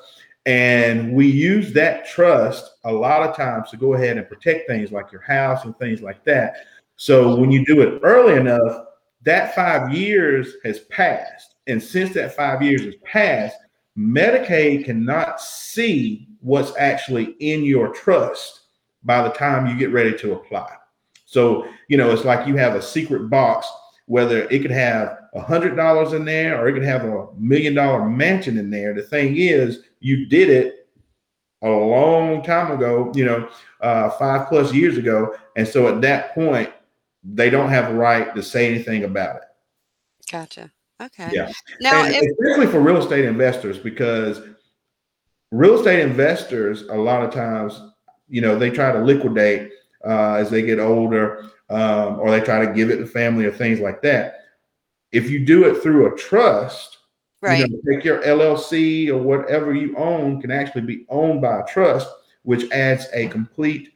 and 0.46 1.12
we 1.12 1.26
use 1.26 1.72
that 1.72 2.08
trust 2.08 2.70
a 2.84 2.92
lot 2.92 3.28
of 3.28 3.36
times 3.36 3.70
to 3.70 3.76
go 3.76 3.94
ahead 3.94 4.16
and 4.16 4.28
protect 4.28 4.66
things 4.68 4.92
like 4.92 5.12
your 5.12 5.20
house 5.20 5.64
and 5.64 5.76
things 5.78 6.00
like 6.00 6.24
that 6.24 6.56
so 6.98 7.36
when 7.36 7.52
you 7.52 7.64
do 7.64 7.80
it 7.80 8.00
early 8.02 8.34
enough, 8.34 8.86
that 9.22 9.54
five 9.54 9.94
years 9.94 10.54
has 10.64 10.80
passed. 10.80 11.54
And 11.68 11.80
since 11.80 12.12
that 12.14 12.34
five 12.34 12.60
years 12.60 12.82
has 12.82 12.96
passed, 13.04 13.56
Medicaid 13.96 14.84
cannot 14.84 15.40
see 15.40 16.26
what's 16.40 16.76
actually 16.76 17.36
in 17.38 17.64
your 17.64 17.94
trust 17.94 18.62
by 19.04 19.22
the 19.22 19.30
time 19.30 19.68
you 19.68 19.78
get 19.78 19.92
ready 19.92 20.16
to 20.18 20.32
apply. 20.32 20.68
So, 21.28 21.68
you 21.88 21.98
know, 21.98 22.10
it's 22.10 22.24
like 22.24 22.46
you 22.46 22.56
have 22.56 22.74
a 22.74 22.80
secret 22.80 23.28
box, 23.28 23.70
whether 24.06 24.44
it 24.48 24.62
could 24.62 24.70
have 24.70 25.18
a 25.34 25.40
hundred 25.42 25.76
dollars 25.76 26.14
in 26.14 26.24
there 26.24 26.58
or 26.58 26.68
it 26.68 26.72
could 26.72 26.82
have 26.82 27.04
a 27.04 27.26
million 27.36 27.74
dollar 27.74 28.08
mansion 28.08 28.56
in 28.56 28.70
there. 28.70 28.94
The 28.94 29.02
thing 29.02 29.36
is, 29.36 29.80
you 30.00 30.24
did 30.24 30.48
it 30.48 30.88
a 31.60 31.68
long 31.68 32.42
time 32.42 32.72
ago, 32.72 33.12
you 33.14 33.26
know, 33.26 33.46
uh, 33.82 34.08
five 34.10 34.48
plus 34.48 34.72
years 34.72 34.96
ago. 34.96 35.34
And 35.54 35.68
so 35.68 35.86
at 35.94 36.00
that 36.00 36.34
point, 36.34 36.72
they 37.22 37.50
don't 37.50 37.68
have 37.68 37.90
a 37.90 37.94
right 37.94 38.34
to 38.34 38.42
say 38.42 38.72
anything 38.72 39.04
about 39.04 39.36
it. 39.36 39.42
Gotcha. 40.32 40.72
Okay. 41.02 41.30
Yeah. 41.30 41.52
Now, 41.82 42.06
if- 42.06 42.22
especially 42.40 42.68
for 42.68 42.80
real 42.80 42.96
estate 42.96 43.26
investors, 43.26 43.78
because 43.78 44.40
real 45.52 45.78
estate 45.78 46.00
investors, 46.00 46.84
a 46.88 46.96
lot 46.96 47.22
of 47.22 47.34
times, 47.34 47.82
you 48.30 48.40
know, 48.40 48.58
they 48.58 48.70
try 48.70 48.92
to 48.92 48.98
liquidate 49.00 49.72
uh, 50.06 50.34
as 50.34 50.50
they 50.50 50.62
get 50.62 50.78
older, 50.78 51.44
um, 51.70 52.18
or 52.20 52.30
they 52.30 52.40
try 52.40 52.64
to 52.64 52.72
give 52.72 52.90
it 52.90 52.96
to 52.98 53.06
family 53.06 53.44
or 53.44 53.52
things 53.52 53.80
like 53.80 54.02
that. 54.02 54.40
If 55.12 55.30
you 55.30 55.44
do 55.44 55.64
it 55.64 55.82
through 55.82 56.12
a 56.12 56.16
trust, 56.16 56.98
right? 57.40 57.60
You 57.60 57.68
know, 57.68 57.80
take 57.90 58.04
your 58.04 58.20
LLC 58.22 59.08
or 59.08 59.18
whatever 59.18 59.74
you 59.74 59.96
own 59.96 60.40
can 60.40 60.50
actually 60.50 60.82
be 60.82 61.06
owned 61.08 61.40
by 61.40 61.60
a 61.60 61.66
trust, 61.66 62.08
which 62.42 62.70
adds 62.72 63.06
a 63.12 63.28
complete 63.28 63.94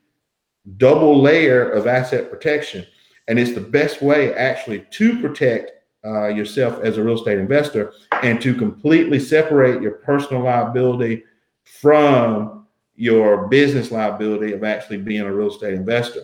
double 0.76 1.20
layer 1.20 1.70
of 1.70 1.86
asset 1.86 2.30
protection 2.30 2.86
and 3.28 3.38
it's 3.38 3.54
the 3.54 3.60
best 3.60 4.02
way 4.02 4.34
actually 4.34 4.84
to 4.90 5.20
protect 5.20 5.72
uh, 6.04 6.26
yourself 6.26 6.80
as 6.82 6.98
a 6.98 7.02
real 7.02 7.16
estate 7.16 7.38
investor 7.38 7.92
and 8.22 8.40
to 8.40 8.54
completely 8.54 9.20
separate 9.20 9.80
your 9.80 9.92
personal 9.92 10.42
liability 10.42 11.22
from 11.64 12.61
your 12.94 13.48
business 13.48 13.90
liability 13.90 14.52
of 14.52 14.64
actually 14.64 14.98
being 14.98 15.22
a 15.22 15.32
real 15.32 15.50
estate 15.50 15.74
investor. 15.74 16.22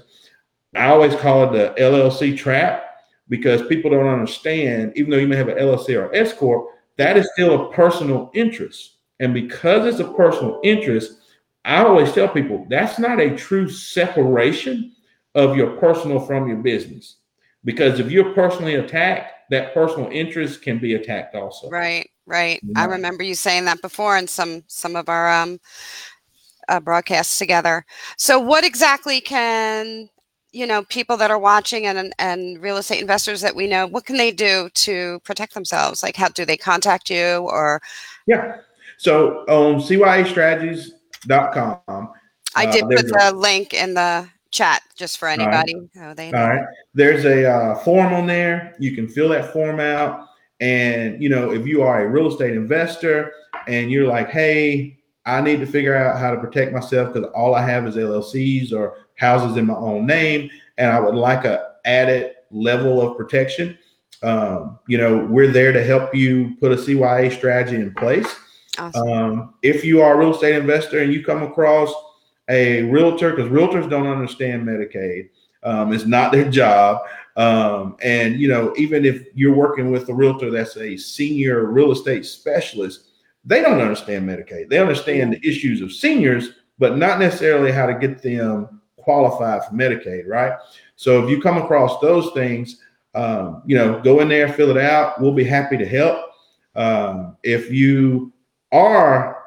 I 0.74 0.86
always 0.86 1.14
call 1.16 1.44
it 1.44 1.52
the 1.52 1.80
LLC 1.80 2.36
trap 2.36 2.84
because 3.28 3.66
people 3.66 3.90
don't 3.90 4.06
understand, 4.06 4.92
even 4.96 5.10
though 5.10 5.18
you 5.18 5.26
may 5.26 5.36
have 5.36 5.48
an 5.48 5.58
LLC 5.58 5.96
or 5.98 6.14
S 6.14 6.32
corp, 6.32 6.68
that 6.96 7.16
is 7.16 7.30
still 7.32 7.54
a 7.54 7.72
personal 7.72 8.30
interest. 8.34 8.96
And 9.20 9.34
because 9.34 9.86
it's 9.86 10.00
a 10.00 10.12
personal 10.12 10.60
interest, 10.62 11.18
I 11.64 11.84
always 11.84 12.12
tell 12.12 12.28
people 12.28 12.66
that's 12.68 12.98
not 12.98 13.20
a 13.20 13.36
true 13.36 13.68
separation 13.68 14.94
of 15.34 15.56
your 15.56 15.76
personal 15.76 16.20
from 16.20 16.48
your 16.48 16.58
business. 16.58 17.16
Because 17.64 18.00
if 18.00 18.10
you're 18.10 18.32
personally 18.34 18.76
attacked, 18.76 19.50
that 19.50 19.74
personal 19.74 20.10
interest 20.10 20.62
can 20.62 20.78
be 20.78 20.94
attacked 20.94 21.34
also. 21.34 21.68
Right, 21.70 22.10
right. 22.26 22.60
I 22.76 22.84
remember 22.84 23.22
you 23.22 23.34
saying 23.34 23.64
that 23.64 23.82
before 23.82 24.16
in 24.16 24.28
some 24.28 24.62
some 24.66 24.96
of 24.96 25.08
our 25.08 25.30
um 25.30 25.58
uh, 26.68 26.80
broadcasts 26.80 27.38
together. 27.38 27.84
So 28.16 28.38
what 28.38 28.64
exactly 28.64 29.20
can 29.20 30.08
you 30.52 30.66
know 30.66 30.82
people 30.84 31.18
that 31.18 31.30
are 31.30 31.38
watching 31.38 31.86
and 31.86 32.14
and 32.18 32.62
real 32.62 32.78
estate 32.78 33.00
investors 33.00 33.42
that 33.42 33.54
we 33.54 33.66
know 33.66 33.86
what 33.86 34.06
can 34.06 34.16
they 34.16 34.32
do 34.32 34.70
to 34.72 35.20
protect 35.20 35.52
themselves 35.52 36.02
like 36.02 36.16
how 36.16 36.28
do 36.28 36.46
they 36.46 36.56
contact 36.56 37.10
you 37.10 37.46
or 37.50 37.82
yeah 38.26 38.56
so 38.96 39.44
on 39.46 39.74
cyastrategies.com 39.74 42.10
i 42.54 42.64
did 42.64 42.84
uh, 42.84 42.86
put 42.86 43.08
the 43.08 43.30
link 43.36 43.74
in 43.74 43.92
the 43.92 44.26
chat 44.50 44.82
just 44.96 45.18
for 45.18 45.28
anybody. 45.28 45.74
All 45.74 45.88
right. 46.02 46.34
All 46.34 46.48
right. 46.48 46.64
There's 46.94 47.24
a 47.24 47.50
uh, 47.50 47.78
form 47.80 48.12
on 48.12 48.26
there. 48.26 48.74
You 48.78 48.94
can 48.94 49.08
fill 49.08 49.28
that 49.30 49.52
form 49.52 49.80
out. 49.80 50.28
And, 50.60 51.22
you 51.22 51.28
know, 51.28 51.52
if 51.52 51.66
you 51.66 51.82
are 51.82 52.04
a 52.04 52.08
real 52.08 52.28
estate 52.28 52.54
investor 52.54 53.32
and 53.66 53.90
you're 53.90 54.06
like, 54.06 54.30
hey, 54.30 54.97
I 55.28 55.42
need 55.42 55.60
to 55.60 55.66
figure 55.66 55.94
out 55.94 56.18
how 56.18 56.30
to 56.30 56.40
protect 56.40 56.72
myself 56.72 57.12
because 57.12 57.28
all 57.34 57.54
I 57.54 57.62
have 57.62 57.86
is 57.86 57.96
LLCs 57.96 58.72
or 58.72 59.06
houses 59.16 59.56
in 59.56 59.66
my 59.66 59.74
own 59.74 60.06
name, 60.06 60.50
and 60.78 60.90
I 60.90 60.98
would 60.98 61.14
like 61.14 61.44
a 61.44 61.74
added 61.84 62.34
level 62.50 63.00
of 63.00 63.16
protection. 63.16 63.78
Um, 64.22 64.78
you 64.88 64.96
know, 64.98 65.18
we're 65.18 65.52
there 65.52 65.72
to 65.72 65.84
help 65.84 66.14
you 66.14 66.56
put 66.60 66.72
a 66.72 66.76
CYA 66.76 67.30
strategy 67.30 67.76
in 67.76 67.94
place. 67.94 68.26
Awesome. 68.78 69.08
Um, 69.08 69.54
if 69.62 69.84
you 69.84 70.00
are 70.02 70.14
a 70.14 70.16
real 70.16 70.34
estate 70.34 70.56
investor 70.56 71.00
and 71.00 71.12
you 71.12 71.24
come 71.24 71.42
across 71.42 71.92
a 72.48 72.82
realtor 72.84 73.30
because 73.30 73.50
realtors 73.50 73.88
don't 73.88 74.06
understand 74.06 74.66
Medicaid. 74.66 75.28
Um, 75.62 75.92
it's 75.92 76.06
not 76.06 76.32
their 76.32 76.50
job. 76.50 77.02
Um, 77.36 77.96
and 78.02 78.40
you 78.40 78.48
know, 78.48 78.74
even 78.76 79.04
if 79.04 79.26
you're 79.34 79.54
working 79.54 79.90
with 79.90 80.08
a 80.08 80.14
realtor 80.14 80.50
that's 80.50 80.76
a 80.76 80.96
senior 80.96 81.66
real 81.66 81.92
estate 81.92 82.24
specialist, 82.24 83.07
they 83.48 83.62
don't 83.62 83.80
understand 83.80 84.28
Medicaid. 84.28 84.68
They 84.68 84.78
understand 84.78 85.32
the 85.32 85.48
issues 85.48 85.80
of 85.80 85.90
seniors, 85.90 86.50
but 86.78 86.98
not 86.98 87.18
necessarily 87.18 87.72
how 87.72 87.86
to 87.86 87.94
get 87.94 88.22
them 88.22 88.82
qualified 88.96 89.64
for 89.64 89.74
Medicaid, 89.74 90.28
right? 90.28 90.52
So 90.96 91.24
if 91.24 91.30
you 91.30 91.40
come 91.40 91.56
across 91.56 91.98
those 92.00 92.30
things, 92.32 92.82
um, 93.14 93.62
you 93.64 93.74
know, 93.74 94.00
go 94.00 94.20
in 94.20 94.28
there, 94.28 94.52
fill 94.52 94.70
it 94.70 94.76
out. 94.76 95.18
We'll 95.18 95.32
be 95.32 95.44
happy 95.44 95.78
to 95.78 95.86
help. 95.86 96.26
Um, 96.76 97.38
if 97.42 97.72
you 97.72 98.32
are 98.70 99.42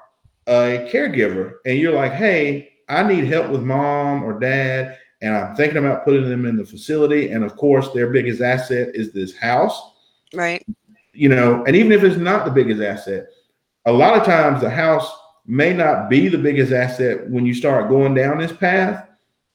a 0.48 0.90
caregiver 0.92 1.54
and 1.66 1.78
you're 1.78 1.94
like, 1.94 2.14
hey, 2.14 2.74
I 2.90 3.04
need 3.04 3.26
help 3.26 3.52
with 3.52 3.62
mom 3.62 4.24
or 4.24 4.40
dad, 4.40 4.98
and 5.22 5.36
I'm 5.36 5.56
thinking 5.56 5.78
about 5.78 6.04
putting 6.04 6.28
them 6.28 6.48
in 6.48 6.58
the 6.58 6.66
facility, 6.66 7.30
and 7.30 7.44
of 7.44 7.56
course, 7.56 7.90
their 7.92 8.10
biggest 8.10 8.42
asset 8.42 8.96
is 8.96 9.14
this 9.14 9.38
house. 9.38 9.80
Right. 10.34 10.66
You 11.14 11.30
know, 11.30 11.64
and 11.66 11.76
even 11.76 11.92
if 11.92 12.04
it's 12.04 12.18
not 12.18 12.46
the 12.46 12.52
biggest 12.52 12.82
asset, 12.82 13.28
a 13.86 13.92
lot 13.92 14.18
of 14.18 14.26
times 14.26 14.62
the 14.62 14.70
house 14.70 15.12
may 15.46 15.74
not 15.74 16.10
be 16.10 16.28
the 16.28 16.38
biggest 16.38 16.72
asset 16.72 17.30
when 17.30 17.46
you 17.46 17.54
start 17.54 17.90
going 17.90 18.14
down 18.14 18.38
this 18.38 18.52
path, 18.52 19.08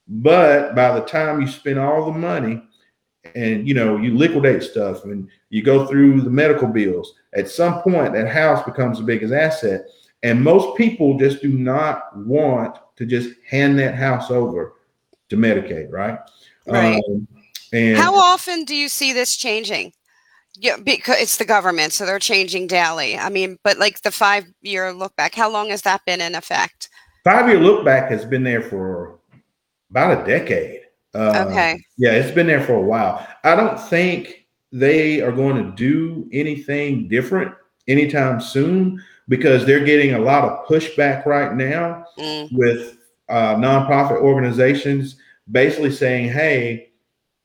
but 0.09 0.75
by 0.75 0.92
the 0.92 1.04
time 1.06 1.40
you 1.40 1.47
spend 1.47 1.78
all 1.78 2.04
the 2.04 2.18
money 2.18 2.62
and 3.35 3.66
you 3.66 3.75
know 3.75 3.97
you 3.97 4.16
liquidate 4.16 4.62
stuff 4.62 5.04
and 5.04 5.28
you 5.50 5.62
go 5.62 5.87
through 5.87 6.21
the 6.21 6.30
medical 6.30 6.68
bills, 6.68 7.14
at 7.35 7.49
some 7.49 7.83
point 7.83 8.12
that 8.12 8.28
house 8.28 8.64
becomes 8.64 8.99
the 8.99 9.04
biggest 9.04 9.33
asset. 9.33 9.83
And 10.23 10.42
most 10.42 10.76
people 10.76 11.18
just 11.18 11.42
do 11.42 11.50
not 11.50 12.16
want 12.16 12.78
to 12.97 13.06
just 13.06 13.30
hand 13.49 13.78
that 13.78 13.95
house 13.95 14.30
over 14.30 14.75
to 15.28 15.37
Medicaid, 15.37 15.92
right? 15.92 16.18
Right. 16.66 17.02
Um, 17.09 17.28
and 17.73 17.97
how 17.97 18.16
often 18.16 18.64
do 18.64 18.75
you 18.75 18.88
see 18.88 19.12
this 19.12 19.37
changing? 19.37 19.92
Yeah, 20.59 20.77
because 20.77 21.17
it's 21.19 21.37
the 21.37 21.45
government, 21.45 21.93
so 21.93 22.07
they're 22.07 22.19
changing 22.19 22.67
daily. 22.67 23.19
I 23.19 23.29
mean, 23.29 23.59
but 23.63 23.79
like 23.79 24.03
the 24.03 24.11
five 24.11 24.45
year 24.63 24.93
look 24.93 25.15
back, 25.17 25.35
how 25.35 25.51
long 25.51 25.71
has 25.71 25.83
that 25.83 26.05
been 26.07 26.21
in 26.21 26.35
effect? 26.35 26.89
Five 27.25 27.49
year 27.49 27.61
look 27.61 27.85
back 27.85 28.11
has 28.11 28.25
been 28.25 28.43
there 28.43 28.63
for 28.63 29.19
about 29.91 30.23
a 30.23 30.27
decade. 30.27 30.81
Uh, 31.15 31.47
okay. 31.49 31.79
Yeah, 31.97 32.13
it's 32.13 32.35
been 32.35 32.47
there 32.47 32.63
for 32.63 32.75
a 32.75 32.83
while. 32.83 33.27
I 33.45 33.57
don't 33.57 33.81
think 33.81 34.47
they 34.73 35.21
are 35.23 35.33
going 35.33 35.57
to 35.57 35.73
do 35.73 36.29
anything 36.33 37.09
different 37.09 37.55
anytime 37.89 38.41
soon 38.41 39.03
because 39.29 39.65
they're 39.65 39.85
getting 39.85 40.15
a 40.15 40.19
lot 40.19 40.45
of 40.45 40.67
pushback 40.67 41.25
right 41.27 41.55
now 41.55 42.05
mm. 42.19 42.49
with 42.53 42.99
uh, 43.29 43.57
nonprofit 43.57 44.21
organizations 44.21 45.17
basically 45.51 45.91
saying, 45.91 46.29
hey, 46.29 46.91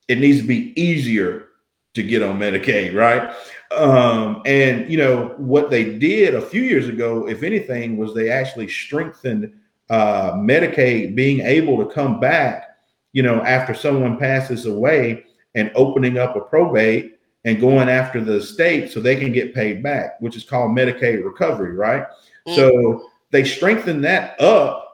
it 0.08 0.20
needs 0.20 0.42
to 0.42 0.48
be 0.48 0.80
easier 0.80 1.48
to 1.94 2.04
get 2.04 2.24
on 2.24 2.40
Medicaid, 2.40 2.96
right? 2.96 3.34
Um, 3.76 4.42
and 4.46 4.90
you 4.90 4.98
know 4.98 5.34
what 5.38 5.70
they 5.70 5.98
did 5.98 6.36
a 6.36 6.42
few 6.42 6.62
years 6.62 6.88
ago, 6.88 7.28
if 7.28 7.44
anything, 7.44 7.98
was 7.98 8.14
they 8.14 8.30
actually 8.30 8.68
strengthened 8.68 9.54
uh, 9.90 10.34
Medicaid 10.34 11.16
being 11.16 11.42
able 11.42 11.78
to 11.78 11.94
come 11.94 12.20
back, 12.20 12.78
you 13.14 13.24
know, 13.24 13.42
after 13.44 13.74
someone 13.74 14.18
passes 14.18 14.66
away 14.66 15.26
and 15.56 15.72
opening 15.76 16.18
up 16.18 16.36
a 16.36 16.42
probate 16.42 17.20
and 17.44 17.60
going 17.60 17.90
after 17.90 18.24
the 18.24 18.42
state 18.42 18.92
so 18.92 19.00
they 19.00 19.16
can 19.16 19.32
get 19.32 19.54
paid 19.54 19.84
back, 19.84 20.20
which 20.22 20.38
is 20.38 20.44
called 20.44 20.72
Medicaid 20.72 21.24
recovery, 21.24 21.74
right? 21.74 22.04
Mm-hmm. 22.48 22.56
So 22.56 23.10
they 23.32 23.44
strengthened 23.44 24.04
that 24.06 24.40
up 24.40 24.88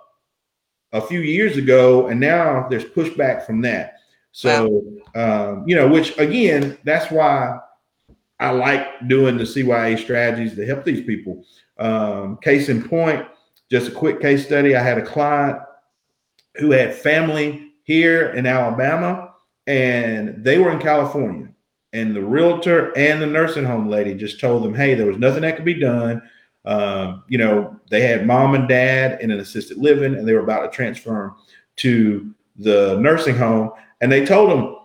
a 0.93 1.01
few 1.01 1.19
years 1.19 1.57
ago, 1.57 2.07
and 2.07 2.19
now 2.19 2.67
there's 2.69 2.85
pushback 2.85 3.45
from 3.45 3.61
that. 3.61 3.97
So, 4.31 4.67
wow. 4.67 4.96
Um, 5.17 5.63
you 5.65 5.75
know, 5.75 5.87
which 5.87 6.15
again, 6.19 6.77
that's 6.83 7.11
why 7.11 7.57
I 8.39 8.51
like 8.51 9.07
doing 9.07 9.35
the 9.35 9.45
CYA 9.45 9.97
strategies 9.97 10.55
to 10.55 10.65
help 10.65 10.85
these 10.85 11.03
people. 11.05 11.43
Um, 11.79 12.37
case 12.37 12.69
in 12.69 12.87
point, 12.87 13.25
just 13.71 13.87
a 13.87 13.91
quick 13.91 14.21
case 14.21 14.45
study. 14.45 14.75
I 14.75 14.83
had 14.83 14.99
a 14.99 15.05
client 15.05 15.57
who 16.57 16.69
had 16.69 16.93
family 16.93 17.71
here 17.83 18.29
in 18.33 18.45
Alabama 18.45 19.33
and 19.65 20.43
they 20.43 20.59
were 20.59 20.71
in 20.71 20.79
California. 20.79 21.49
And 21.93 22.15
the 22.15 22.21
realtor 22.21 22.95
and 22.95 23.19
the 23.19 23.25
nursing 23.25 23.65
home 23.65 23.89
lady 23.89 24.13
just 24.13 24.39
told 24.39 24.63
them, 24.63 24.75
hey, 24.75 24.93
there 24.93 25.07
was 25.07 25.17
nothing 25.17 25.41
that 25.41 25.55
could 25.55 25.65
be 25.65 25.79
done. 25.79 26.21
Um, 26.65 27.23
you 27.27 27.39
know, 27.39 27.75
they 27.89 28.01
had 28.01 28.27
mom 28.27 28.53
and 28.53 28.69
dad 28.69 29.19
in 29.21 29.31
an 29.31 29.39
assisted 29.39 29.77
living 29.77 30.13
and 30.13 30.27
they 30.27 30.33
were 30.33 30.41
about 30.43 30.71
to 30.71 30.75
transfer 30.75 31.11
them 31.11 31.35
to 31.77 32.35
the 32.57 32.99
nursing 32.99 33.35
home 33.35 33.71
and 34.01 34.11
they 34.11 34.23
told 34.23 34.51
him, 34.51 34.75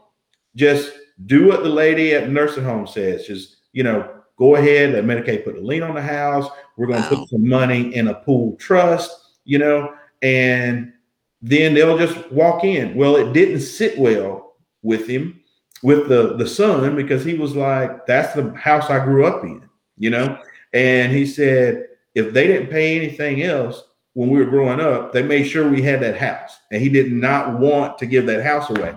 just 0.56 0.92
do 1.26 1.46
what 1.46 1.62
the 1.62 1.68
lady 1.68 2.14
at 2.14 2.24
the 2.24 2.30
nursing 2.30 2.64
home 2.64 2.86
says. 2.86 3.26
Just, 3.26 3.56
you 3.72 3.82
know, 3.82 4.08
go 4.38 4.56
ahead, 4.56 4.92
let 4.92 5.04
Medicaid 5.04 5.44
put 5.44 5.54
the 5.54 5.60
lien 5.60 5.82
on 5.82 5.94
the 5.94 6.02
house. 6.02 6.48
We're 6.76 6.86
going 6.86 7.02
to 7.02 7.14
wow. 7.14 7.20
put 7.20 7.28
some 7.28 7.48
money 7.48 7.94
in 7.94 8.08
a 8.08 8.14
pool 8.14 8.56
trust, 8.56 9.10
you 9.44 9.58
know, 9.58 9.94
and 10.22 10.92
then 11.40 11.74
they'll 11.74 11.98
just 11.98 12.30
walk 12.32 12.64
in. 12.64 12.94
Well, 12.94 13.16
it 13.16 13.32
didn't 13.32 13.60
sit 13.60 13.98
well 13.98 14.54
with 14.82 15.06
him, 15.08 15.40
with 15.82 16.08
the, 16.08 16.36
the 16.36 16.46
son, 16.46 16.96
because 16.96 17.24
he 17.24 17.34
was 17.34 17.54
like, 17.54 18.06
that's 18.06 18.34
the 18.34 18.52
house 18.54 18.90
I 18.90 19.04
grew 19.04 19.26
up 19.26 19.42
in, 19.44 19.68
you 19.96 20.10
know? 20.10 20.38
And 20.72 21.12
he 21.12 21.26
said, 21.26 21.86
if 22.14 22.32
they 22.32 22.46
didn't 22.46 22.70
pay 22.70 22.96
anything 22.96 23.42
else, 23.42 23.84
when 24.14 24.28
we 24.28 24.38
were 24.38 24.50
growing 24.50 24.80
up, 24.80 25.12
they 25.12 25.22
made 25.22 25.44
sure 25.44 25.68
we 25.68 25.82
had 25.82 26.00
that 26.00 26.18
house, 26.18 26.58
and 26.70 26.82
he 26.82 26.88
did 26.88 27.12
not 27.12 27.58
want 27.58 27.98
to 27.98 28.06
give 28.06 28.26
that 28.26 28.44
house 28.44 28.68
away. 28.70 28.94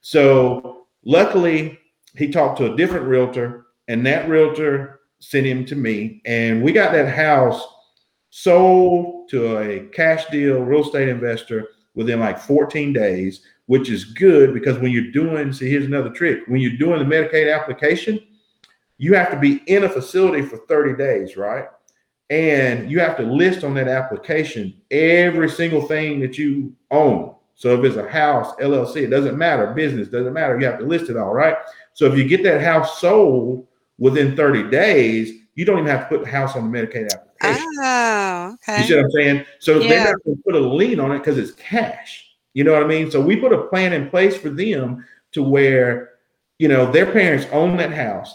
So 0.00 0.77
luckily, 1.04 1.78
he 2.16 2.30
talked 2.30 2.58
to 2.58 2.72
a 2.72 2.76
different 2.76 3.06
realtor, 3.06 3.66
and 3.88 4.04
that 4.06 4.28
realtor 4.28 5.00
sent 5.20 5.46
him 5.46 5.64
to 5.66 5.76
me, 5.76 6.22
and 6.24 6.62
we 6.62 6.72
got 6.72 6.92
that 6.92 7.14
house 7.14 7.66
sold 8.30 9.28
to 9.30 9.58
a 9.58 9.80
cash 9.88 10.26
deal 10.26 10.60
real 10.60 10.84
estate 10.84 11.08
investor 11.08 11.68
within 11.94 12.20
like 12.20 12.38
14 12.38 12.92
days, 12.92 13.42
which 13.66 13.90
is 13.90 14.04
good 14.04 14.54
because 14.54 14.78
when 14.78 14.92
you're 14.92 15.10
doing, 15.10 15.52
see, 15.52 15.70
here's 15.70 15.86
another 15.86 16.10
trick: 16.10 16.40
when 16.46 16.60
you're 16.60 16.76
doing 16.76 16.98
the 16.98 17.14
Medicaid 17.16 17.52
application, 17.54 18.20
you 18.98 19.14
have 19.14 19.30
to 19.30 19.38
be 19.38 19.62
in 19.66 19.84
a 19.84 19.88
facility 19.88 20.42
for 20.42 20.58
30 20.68 20.96
days, 20.96 21.36
right? 21.36 21.66
and 22.30 22.90
you 22.90 23.00
have 23.00 23.16
to 23.16 23.22
list 23.22 23.64
on 23.64 23.74
that 23.74 23.88
application 23.88 24.74
every 24.90 25.48
single 25.48 25.82
thing 25.82 26.20
that 26.20 26.36
you 26.36 26.74
own. 26.90 27.34
So 27.58 27.76
if 27.76 27.84
it's 27.84 27.96
a 27.96 28.08
house, 28.08 28.54
LLC, 28.60 29.02
it 29.02 29.10
doesn't 29.10 29.36
matter, 29.36 29.66
business 29.74 30.08
doesn't 30.08 30.32
matter. 30.32 30.58
You 30.58 30.66
have 30.66 30.78
to 30.78 30.86
list 30.86 31.10
it 31.10 31.16
all, 31.16 31.34
right? 31.34 31.56
So 31.92 32.06
if 32.06 32.16
you 32.16 32.24
get 32.24 32.44
that 32.44 32.62
house 32.62 33.00
sold 33.00 33.66
within 33.98 34.36
30 34.36 34.70
days, 34.70 35.32
you 35.56 35.64
don't 35.64 35.80
even 35.80 35.90
have 35.90 36.08
to 36.08 36.16
put 36.16 36.24
the 36.24 36.30
house 36.30 36.54
on 36.54 36.70
the 36.70 36.78
Medicaid 36.78 37.12
application. 37.12 37.68
Oh, 37.80 38.54
okay. 38.54 38.80
You 38.80 38.86
see 38.86 38.94
what 38.94 39.04
I'm 39.04 39.10
saying? 39.10 39.44
So 39.58 39.80
yeah. 39.80 39.88
they're 39.88 40.04
not 40.12 40.24
going 40.24 40.36
to 40.36 40.42
put 40.44 40.54
a 40.54 40.60
lien 40.60 41.00
on 41.00 41.10
it 41.10 41.18
because 41.18 41.36
it's 41.36 41.50
cash. 41.52 42.24
You 42.54 42.62
know 42.62 42.72
what 42.72 42.84
I 42.84 42.86
mean? 42.86 43.10
So 43.10 43.20
we 43.20 43.36
put 43.36 43.52
a 43.52 43.66
plan 43.66 43.92
in 43.92 44.08
place 44.08 44.36
for 44.36 44.50
them 44.50 45.04
to 45.32 45.42
where, 45.42 46.10
you 46.60 46.68
know, 46.68 46.90
their 46.90 47.12
parents 47.12 47.46
own 47.50 47.76
that 47.78 47.92
house. 47.92 48.32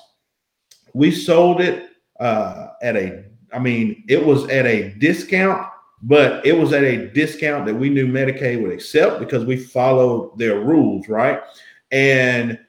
We 0.94 1.12
sold 1.12 1.62
it 1.62 1.90
uh, 2.20 2.68
at 2.82 2.98
a 2.98 3.24
I 3.54 3.60
mean, 3.60 4.04
it 4.08 4.26
was 4.26 4.50
at 4.50 4.66
a 4.66 4.90
discount, 4.98 5.68
but 6.04 6.46
it 6.46 6.52
was 6.52 6.74
at 6.74 6.84
a 6.84 7.08
discount 7.08 7.66
that 7.66 7.76
we 7.76 7.90
knew 7.90 8.06
Medicaid 8.06 8.62
would 8.62 8.74
accept 8.74 9.20
because 9.20 9.46
we 9.46 9.56
followed 9.56 10.38
their 10.38 10.60
rules, 10.60 11.08
right? 11.08 11.42
And 11.92 12.60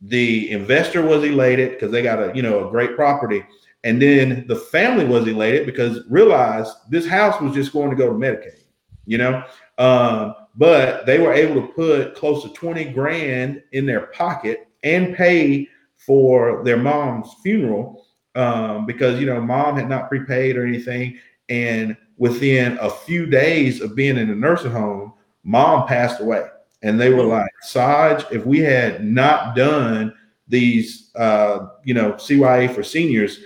the 0.00 0.50
investor 0.50 1.02
was 1.02 1.22
elated 1.22 1.72
because 1.72 1.92
they 1.92 2.02
got 2.02 2.18
a 2.18 2.32
you 2.34 2.42
know 2.42 2.66
a 2.66 2.70
great 2.70 2.96
property, 2.96 3.44
and 3.84 4.00
then 4.00 4.46
the 4.48 4.56
family 4.56 5.04
was 5.04 5.28
elated 5.28 5.66
because 5.66 6.00
realized 6.08 6.72
this 6.88 7.06
house 7.06 7.40
was 7.40 7.54
just 7.54 7.72
going 7.72 7.90
to 7.90 7.96
go 7.96 8.08
to 8.08 8.14
Medicaid, 8.14 8.64
you 9.04 9.18
know. 9.18 9.44
Um, 9.78 10.34
but 10.56 11.06
they 11.06 11.18
were 11.18 11.32
able 11.32 11.60
to 11.60 11.72
put 11.74 12.14
close 12.14 12.42
to 12.42 12.50
20 12.50 12.86
grand 12.86 13.62
in 13.72 13.86
their 13.86 14.06
pocket 14.06 14.68
and 14.82 15.14
pay 15.14 15.68
for 15.96 16.62
their 16.64 16.76
mom's 16.76 17.32
funeral 17.42 18.06
um, 18.34 18.86
because 18.86 19.20
you 19.20 19.26
know 19.26 19.40
mom 19.40 19.76
had 19.76 19.88
not 19.90 20.08
prepaid 20.08 20.56
or 20.56 20.66
anything, 20.66 21.18
and 21.50 21.96
within 22.22 22.78
a 22.80 22.88
few 22.88 23.26
days 23.26 23.80
of 23.80 23.96
being 23.96 24.16
in 24.16 24.28
the 24.28 24.34
nursing 24.36 24.70
home, 24.70 25.12
mom 25.42 25.88
passed 25.88 26.20
away, 26.20 26.46
and 26.82 27.00
they 27.00 27.10
were 27.10 27.24
like, 27.24 27.50
"Saj, 27.62 28.24
if 28.30 28.46
we 28.46 28.60
had 28.60 29.04
not 29.04 29.56
done 29.56 30.14
these, 30.46 31.10
uh, 31.16 31.66
you 31.82 31.94
know, 31.94 32.12
CYA 32.12 32.72
for 32.72 32.84
seniors." 32.84 33.40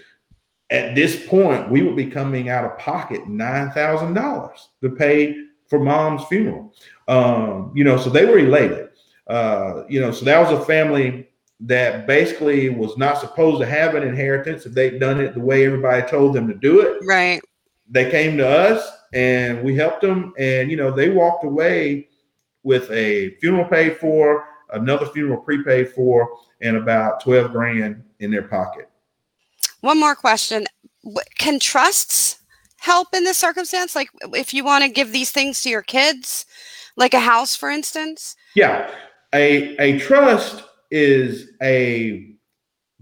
At 0.69 0.95
this 0.95 1.27
point, 1.27 1.71
we 1.71 1.81
would 1.81 1.97
be 1.97 2.05
coming 2.05 2.51
out 2.51 2.67
of 2.67 2.77
pocket 2.77 3.27
nine 3.27 3.71
thousand 3.71 4.13
dollars 4.13 4.69
to 4.83 4.91
pay 4.91 5.35
for 5.69 5.79
mom's 5.79 6.27
funeral. 6.27 6.75
Um, 7.09 7.73
you 7.75 7.83
know, 7.83 7.97
so 7.97 8.11
they 8.11 8.27
were 8.27 8.41
elated. 8.41 8.91
Uh, 9.27 9.85
you 9.89 10.03
know, 10.03 10.11
so 10.11 10.27
that 10.27 10.39
was 10.39 10.51
a 10.51 10.63
family 10.67 11.31
that 11.61 12.07
basically 12.07 12.69
was 12.69 12.99
not 12.99 13.19
supposed 13.21 13.59
to 13.59 13.67
have 13.67 13.95
an 13.95 14.03
inheritance 14.03 14.67
if 14.67 14.75
they'd 14.75 15.01
done 15.01 15.19
it 15.19 15.33
the 15.33 15.41
way 15.41 15.65
everybody 15.65 16.07
told 16.07 16.35
them 16.35 16.47
to 16.47 16.53
do 16.53 16.81
it. 16.81 16.99
Right. 17.07 17.41
They 17.89 18.11
came 18.11 18.37
to 18.39 18.49
us 18.49 18.91
and 19.13 19.63
we 19.63 19.75
helped 19.75 20.03
them, 20.03 20.35
and 20.39 20.71
you 20.71 20.77
know 20.77 20.91
they 20.91 21.09
walked 21.09 21.45
away 21.45 22.09
with 22.63 22.91
a 22.91 23.31
funeral 23.37 23.65
paid 23.65 23.97
for, 23.99 24.49
another 24.71 25.07
funeral 25.07 25.41
prepaid 25.41 25.91
for, 25.91 26.29
and 26.61 26.77
about 26.77 27.23
twelve 27.23 27.53
grand 27.53 28.03
in 28.19 28.31
their 28.31 28.43
pocket. 28.43 28.91
One 29.81 30.01
more 30.01 30.15
question: 30.15 30.67
Can 31.39 31.59
trusts 31.61 32.41
help 32.79 33.09
in 33.15 33.25
this 33.25 33.39
circumstance? 33.39 33.95
Like 33.95 34.11
if 34.33 34.53
you 34.53 34.65
want 34.65 34.85
to 34.85 34.91
give 34.91 35.13
these 35.13 35.31
things 35.31 35.63
to 35.63 35.71
your 35.71 35.83
kids, 35.83 36.47
like 36.97 37.15
a 37.15 37.21
house, 37.21 37.55
for 37.55 37.71
instance? 37.71 38.37
Yeah. 38.55 38.91
A, 39.35 39.77
a 39.79 39.99
trust 39.99 40.65
is 40.91 41.51
a 41.63 42.36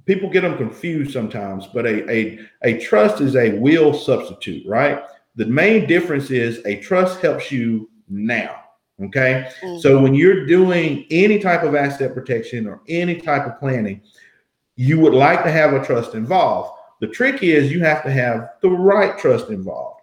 people 0.07 0.29
get 0.29 0.43
them 0.43 0.57
confused 0.57 1.13
sometimes, 1.13 1.67
but 1.67 1.87
a, 1.87 2.11
a, 2.11 2.39
a 2.63 2.81
trust 2.81 3.21
is 3.21 3.37
a 3.37 3.59
will 3.59 3.95
substitute, 3.95 4.67
right? 4.67 5.03
The 5.37 5.47
main 5.47 5.87
difference 5.87 6.31
is 6.31 6.65
a 6.67 6.81
trust 6.81 7.21
helps 7.21 7.51
you 7.51 7.91
now. 8.09 8.61
Okay. 9.03 9.51
Mm-hmm. 9.61 9.79
So 9.81 10.01
when 10.01 10.15
you're 10.15 10.47
doing 10.47 11.07
any 11.11 11.41
type 11.41 11.65
of 11.65 11.75
asset 11.75 12.15
protection 12.15 12.69
or 12.69 12.81
any 12.89 13.17
type 13.17 13.47
of 13.47 13.59
planning, 13.59 14.01
you 14.77 15.01
would 15.01 15.15
like 15.15 15.43
to 15.45 15.51
have 15.51 15.73
a 15.73 15.85
trust 15.85 16.15
involved. 16.15 16.79
The 17.01 17.09
trick 17.09 17.43
is 17.43 17.73
you 17.73 17.81
have 17.81 18.05
to 18.05 18.11
have 18.11 18.51
the 18.61 18.71
right 18.71 19.19
trust 19.19 19.51
involved. 19.51 20.03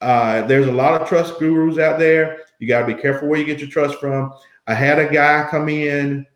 Uh, 0.00 0.42
there's 0.46 0.66
a 0.66 0.72
lot 0.72 1.00
of 1.00 1.08
trust 1.08 1.38
gurus 1.38 1.78
out 1.78 1.98
there. 1.98 2.40
You 2.58 2.68
got 2.68 2.86
to 2.86 2.94
be 2.94 3.00
careful 3.00 3.28
where 3.28 3.38
you 3.38 3.46
get 3.46 3.60
your 3.60 3.70
trust 3.70 3.98
from. 3.98 4.32
I 4.66 4.74
had 4.74 4.98
a 4.98 5.10
guy 5.10 5.46
come 5.50 5.68
in 5.68 6.26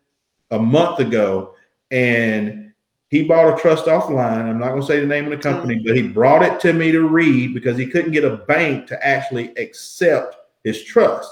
a 0.51 0.59
month 0.59 0.99
ago 0.99 1.53
and 1.91 2.64
he 3.09 3.23
bought 3.23 3.53
a 3.53 3.61
trust 3.61 3.85
offline. 3.85 4.49
I'm 4.49 4.59
not 4.59 4.69
going 4.69 4.81
to 4.81 4.87
say 4.87 4.99
the 4.99 5.05
name 5.05 5.25
of 5.25 5.31
the 5.31 5.37
company, 5.37 5.75
mm-hmm. 5.75 5.87
but 5.87 5.95
he 5.95 6.07
brought 6.07 6.43
it 6.43 6.59
to 6.61 6.73
me 6.73 6.91
to 6.91 7.07
read 7.07 7.53
because 7.53 7.77
he 7.77 7.87
couldn't 7.87 8.11
get 8.11 8.23
a 8.23 8.37
bank 8.37 8.87
to 8.87 9.07
actually 9.07 9.55
accept 9.57 10.35
his 10.63 10.83
trust. 10.83 11.29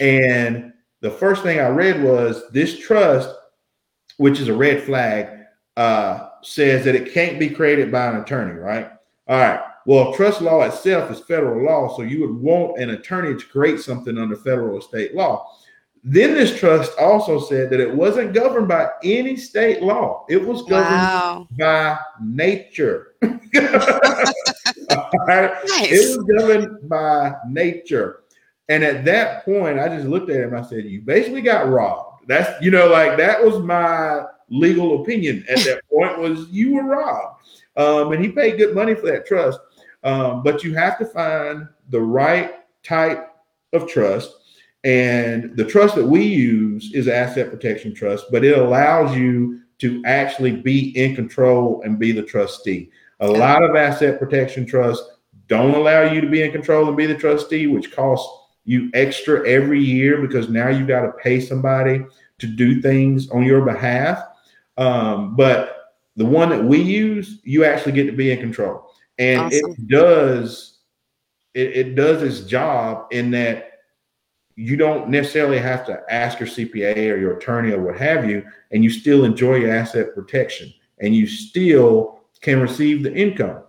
And 0.00 0.72
the 1.00 1.10
first 1.10 1.42
thing 1.42 1.60
I 1.60 1.68
read 1.68 2.02
was 2.02 2.50
this 2.50 2.78
trust, 2.78 3.28
which 4.16 4.40
is 4.40 4.48
a 4.48 4.54
red 4.54 4.82
flag, 4.82 5.28
uh, 5.76 6.30
says 6.42 6.84
that 6.84 6.94
it 6.94 7.12
can't 7.12 7.38
be 7.38 7.50
created 7.50 7.92
by 7.92 8.06
an 8.06 8.16
attorney, 8.16 8.58
right? 8.58 8.90
All 9.28 9.38
right. 9.38 9.60
Well, 9.86 10.14
trust 10.14 10.40
law 10.40 10.62
itself 10.62 11.10
is 11.10 11.20
federal 11.20 11.64
law, 11.64 11.94
so 11.94 12.02
you 12.02 12.20
would 12.20 12.34
want 12.34 12.78
an 12.78 12.90
attorney 12.90 13.38
to 13.38 13.46
create 13.46 13.80
something 13.80 14.16
under 14.16 14.36
federal 14.36 14.76
or 14.76 14.80
state 14.80 15.14
law. 15.14 15.46
Then 16.06 16.34
this 16.34 16.58
trust 16.58 16.92
also 16.98 17.40
said 17.40 17.70
that 17.70 17.80
it 17.80 17.92
wasn't 17.92 18.34
governed 18.34 18.68
by 18.68 18.90
any 19.02 19.36
state 19.36 19.82
law. 19.82 20.26
It 20.28 20.44
was 20.44 20.60
governed 20.62 20.90
wow. 20.90 21.48
by 21.58 21.98
nature. 22.20 23.14
right? 23.22 23.32
nice. 25.66 25.90
It 25.90 26.18
was 26.18 26.26
governed 26.38 26.90
by 26.90 27.32
nature. 27.48 28.20
And 28.68 28.84
at 28.84 29.06
that 29.06 29.46
point, 29.46 29.78
I 29.78 29.88
just 29.88 30.06
looked 30.06 30.28
at 30.28 30.42
him. 30.42 30.54
I 30.54 30.60
said, 30.62 30.84
"You 30.84 31.00
basically 31.00 31.40
got 31.40 31.70
robbed." 31.70 32.26
That's 32.28 32.62
you 32.62 32.70
know, 32.70 32.88
like 32.88 33.16
that 33.16 33.42
was 33.42 33.58
my 33.60 34.24
legal 34.50 35.02
opinion 35.02 35.44
at 35.48 35.58
that 35.60 35.80
point. 35.90 36.18
Was 36.18 36.48
you 36.50 36.74
were 36.74 36.84
robbed, 36.84 37.46
um, 37.76 38.12
and 38.12 38.22
he 38.22 38.30
paid 38.30 38.58
good 38.58 38.74
money 38.74 38.94
for 38.94 39.06
that 39.06 39.26
trust. 39.26 39.58
Um, 40.02 40.42
but 40.42 40.62
you 40.62 40.74
have 40.74 40.98
to 40.98 41.06
find 41.06 41.66
the 41.88 42.00
right 42.00 42.56
type 42.82 43.34
of 43.72 43.88
trust 43.88 44.43
and 44.84 45.56
the 45.56 45.64
trust 45.64 45.94
that 45.94 46.06
we 46.06 46.22
use 46.22 46.92
is 46.92 47.08
asset 47.08 47.50
protection 47.50 47.94
trust, 47.94 48.26
but 48.30 48.44
it 48.44 48.58
allows 48.58 49.16
you 49.16 49.60
to 49.78 50.02
actually 50.04 50.52
be 50.52 50.96
in 50.96 51.16
control 51.16 51.82
and 51.84 51.98
be 51.98 52.12
the 52.12 52.22
trustee. 52.22 52.90
A 53.20 53.26
lot 53.26 53.62
of 53.62 53.74
asset 53.74 54.18
protection 54.18 54.66
trusts 54.66 55.08
don't 55.48 55.74
allow 55.74 56.02
you 56.02 56.20
to 56.20 56.28
be 56.28 56.42
in 56.42 56.52
control 56.52 56.86
and 56.86 56.96
be 56.96 57.06
the 57.06 57.14
trustee, 57.14 57.66
which 57.66 57.92
costs 57.92 58.28
you 58.64 58.90
extra 58.94 59.46
every 59.48 59.80
year 59.80 60.20
because 60.20 60.48
now 60.48 60.68
you 60.68 60.86
got 60.86 61.02
to 61.02 61.12
pay 61.12 61.40
somebody 61.40 62.04
to 62.38 62.46
do 62.46 62.80
things 62.80 63.30
on 63.30 63.42
your 63.42 63.64
behalf. 63.64 64.22
Um, 64.76 65.34
but 65.36 65.94
the 66.16 66.24
one 66.24 66.50
that 66.50 66.62
we 66.62 66.80
use, 66.80 67.40
you 67.42 67.64
actually 67.64 67.92
get 67.92 68.06
to 68.06 68.12
be 68.12 68.32
in 68.32 68.38
control, 68.38 68.90
and 69.18 69.42
awesome. 69.42 69.70
it 69.72 69.88
does 69.88 70.78
it, 71.54 71.76
it 71.76 71.94
does 71.94 72.22
its 72.22 72.40
job 72.48 73.06
in 73.12 73.30
that 73.32 73.73
you 74.56 74.76
don't 74.76 75.08
necessarily 75.08 75.58
have 75.58 75.84
to 75.86 76.02
ask 76.08 76.38
your 76.38 76.48
CPA 76.48 77.12
or 77.12 77.16
your 77.16 77.36
attorney 77.36 77.72
or 77.72 77.80
what 77.80 77.98
have 77.98 78.28
you, 78.28 78.44
and 78.70 78.84
you 78.84 78.90
still 78.90 79.24
enjoy 79.24 79.56
your 79.56 79.72
asset 79.72 80.14
protection 80.14 80.72
and 81.00 81.14
you 81.14 81.26
still 81.26 82.20
can 82.40 82.60
receive 82.60 83.02
the 83.02 83.14
income, 83.14 83.62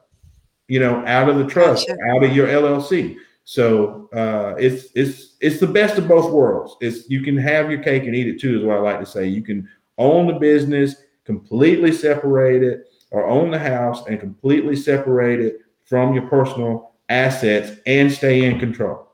you 0.67 0.79
know, 0.79 1.03
out 1.05 1.29
of 1.29 1.37
the 1.37 1.45
trust, 1.45 1.87
gotcha. 1.87 1.99
out 2.11 2.23
of 2.23 2.35
your 2.35 2.47
LLC. 2.47 3.17
So 3.45 4.09
uh, 4.13 4.55
it's 4.57 4.87
it's 4.95 5.35
it's 5.39 5.59
the 5.59 5.67
best 5.67 5.97
of 5.97 6.07
both 6.07 6.31
worlds. 6.31 6.75
It's 6.81 7.09
you 7.09 7.21
can 7.21 7.37
have 7.37 7.69
your 7.69 7.81
cake 7.81 8.03
and 8.03 8.15
eat 8.15 8.27
it 8.27 8.39
too, 8.39 8.59
is 8.59 8.65
what 8.65 8.77
I 8.77 8.79
like 8.79 8.99
to 8.99 9.05
say. 9.05 9.27
You 9.27 9.41
can 9.41 9.69
own 9.97 10.27
the 10.27 10.33
business, 10.33 10.95
completely 11.25 11.91
separate 11.91 12.63
it, 12.63 12.89
or 13.11 13.27
own 13.27 13.51
the 13.51 13.59
house 13.59 14.05
and 14.07 14.19
completely 14.19 14.75
separate 14.75 15.39
it 15.39 15.59
from 15.85 16.13
your 16.13 16.27
personal 16.27 16.93
assets 17.09 17.79
and 17.85 18.11
stay 18.11 18.45
in 18.45 18.59
control. 18.59 19.07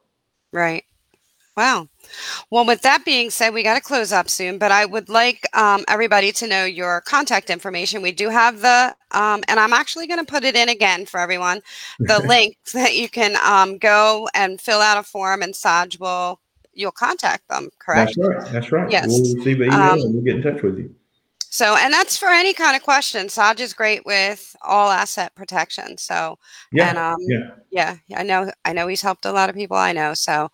Right. 0.54 0.86
Wow. 1.62 1.88
Well, 2.50 2.66
with 2.66 2.82
that 2.82 3.06
being 3.06 3.30
said, 3.30 3.54
we 3.54 3.62
got 3.62 3.76
to 3.76 3.82
close 3.82 4.12
up 4.12 4.32
soon, 4.32 4.58
but 4.58 4.72
I 4.72 4.84
would 4.84 5.10
like 5.10 5.48
um, 5.56 5.86
everybody 5.88 6.32
to 6.32 6.48
know 6.48 6.66
your 6.66 7.02
contact 7.02 7.52
information. 7.52 8.02
We 8.02 8.12
do 8.12 8.30
have 8.30 8.62
the, 8.62 8.96
um, 9.12 9.44
and 9.48 9.60
I'm 9.60 9.72
actually 9.72 10.08
going 10.08 10.20
to 10.20 10.26
put 10.26 10.44
it 10.44 10.56
in 10.56 10.70
again 10.70 11.06
for 11.06 11.20
everyone, 11.20 11.62
the 12.00 12.18
link 12.28 12.58
that 12.74 12.96
you 12.96 13.10
can 13.10 13.36
um, 13.46 13.78
go 13.78 14.28
and 14.34 14.60
fill 14.60 14.80
out 14.80 14.98
a 14.98 15.04
form 15.04 15.44
and 15.44 15.56
Saj 15.56 16.00
will, 16.00 16.42
you'll 16.74 16.92
contact 16.92 17.48
them, 17.48 17.70
correct? 17.78 18.16
That's 18.18 18.28
right. 18.28 18.52
That's 18.52 18.72
right. 18.72 18.92
Yes. 18.92 19.06
We'll 19.08 19.36
receive 19.36 19.62
an 19.62 19.68
email 19.68 19.80
um, 19.80 20.00
and 20.00 20.14
we'll 20.16 20.24
get 20.24 20.38
in 20.38 20.42
touch 20.42 20.64
with 20.64 20.80
you. 20.80 20.96
So, 21.52 21.76
and 21.76 21.94
that's 21.94 22.16
for 22.16 22.30
any 22.30 22.54
kind 22.54 22.78
of 22.78 22.82
question. 22.82 23.28
Saj 23.28 23.60
is 23.60 23.74
great 23.74 24.06
with 24.06 24.56
all 24.62 24.90
asset 24.90 25.36
protection. 25.36 25.98
So, 25.98 26.40
yeah, 26.72 26.90
and, 26.90 26.98
um, 26.98 27.18
yeah, 27.70 27.98
yeah, 28.08 28.20
I 28.20 28.24
know, 28.24 28.50
I 28.64 28.72
know 28.72 28.88
he's 28.88 29.02
helped 29.02 29.26
a 29.26 29.34
lot 29.34 29.50
of 29.50 29.56
people 29.56 29.76
I 29.76 29.92
know. 29.92 30.14
So, 30.14 30.48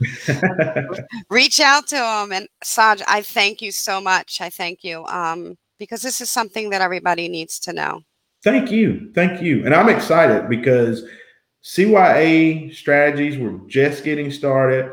reach 1.29 1.59
out 1.59 1.85
to 1.89 1.97
him. 1.97 2.31
And 2.31 2.47
Saj, 2.63 3.03
I 3.07 3.21
thank 3.21 3.61
you 3.61 3.71
so 3.71 4.01
much. 4.01 4.41
I 4.41 4.49
thank 4.49 4.83
you 4.83 5.05
um, 5.05 5.55
because 5.77 6.01
this 6.01 6.19
is 6.19 6.31
something 6.31 6.71
that 6.71 6.81
everybody 6.81 7.29
needs 7.29 7.59
to 7.59 7.73
know. 7.73 8.01
Thank 8.43 8.71
you, 8.71 9.11
thank 9.13 9.39
you, 9.39 9.65
and 9.65 9.75
I'm 9.75 9.89
excited 9.89 10.49
because 10.49 11.03
CYA 11.63 12.73
strategies 12.73 13.37
were 13.37 13.59
just 13.67 14.03
getting 14.03 14.31
started. 14.31 14.91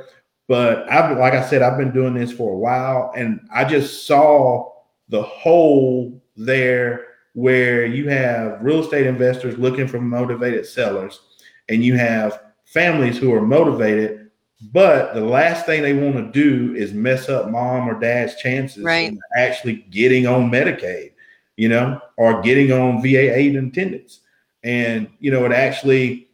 But 0.49 0.91
I've, 0.93 1.17
like 1.17 1.33
I 1.33 1.49
said, 1.49 1.63
I've 1.63 1.79
been 1.79 1.93
doing 1.93 2.13
this 2.13 2.31
for 2.31 2.53
a 2.53 2.59
while, 2.59 3.11
and 3.17 3.41
I 3.51 3.65
just 3.65 4.07
saw 4.07 4.74
the 5.09 5.23
hole 5.23 6.23
there 6.37 7.07
where 7.35 7.85
you 7.85 8.09
have 8.09 8.59
real 8.61 8.81
estate 8.81 9.07
investors 9.07 9.59
looking 9.59 9.89
for 9.89 10.01
motivated 10.01 10.67
sellers 10.67 11.21
and 11.69 11.85
you 11.85 11.97
have 11.97 12.43
families 12.65 13.19
who 13.19 13.33
are 13.33 13.43
motivated 13.43 14.31
but 14.73 15.15
the 15.15 15.21
last 15.21 15.67
thing 15.67 15.83
they 15.83 15.93
want 15.93 16.15
to 16.15 16.31
do 16.33 16.75
is 16.75 16.93
mess 16.93 17.29
up 17.29 17.51
mom 17.51 17.89
or 17.89 17.99
dad's 17.99 18.37
chances 18.37 18.83
right. 18.83 19.13
of 19.13 19.19
actually 19.37 19.85
getting 19.91 20.27
on 20.27 20.51
medicaid 20.51 21.11
you 21.57 21.69
know 21.69 22.01
or 22.17 22.41
getting 22.43 22.73
on 22.73 23.03
va 23.03 23.37
aid 23.37 23.57
and 23.57 23.73
attendance. 23.73 24.21
And 24.63 25.09
you 25.19 25.31
know 25.31 25.45
it 25.45 25.53
actually 25.53 26.29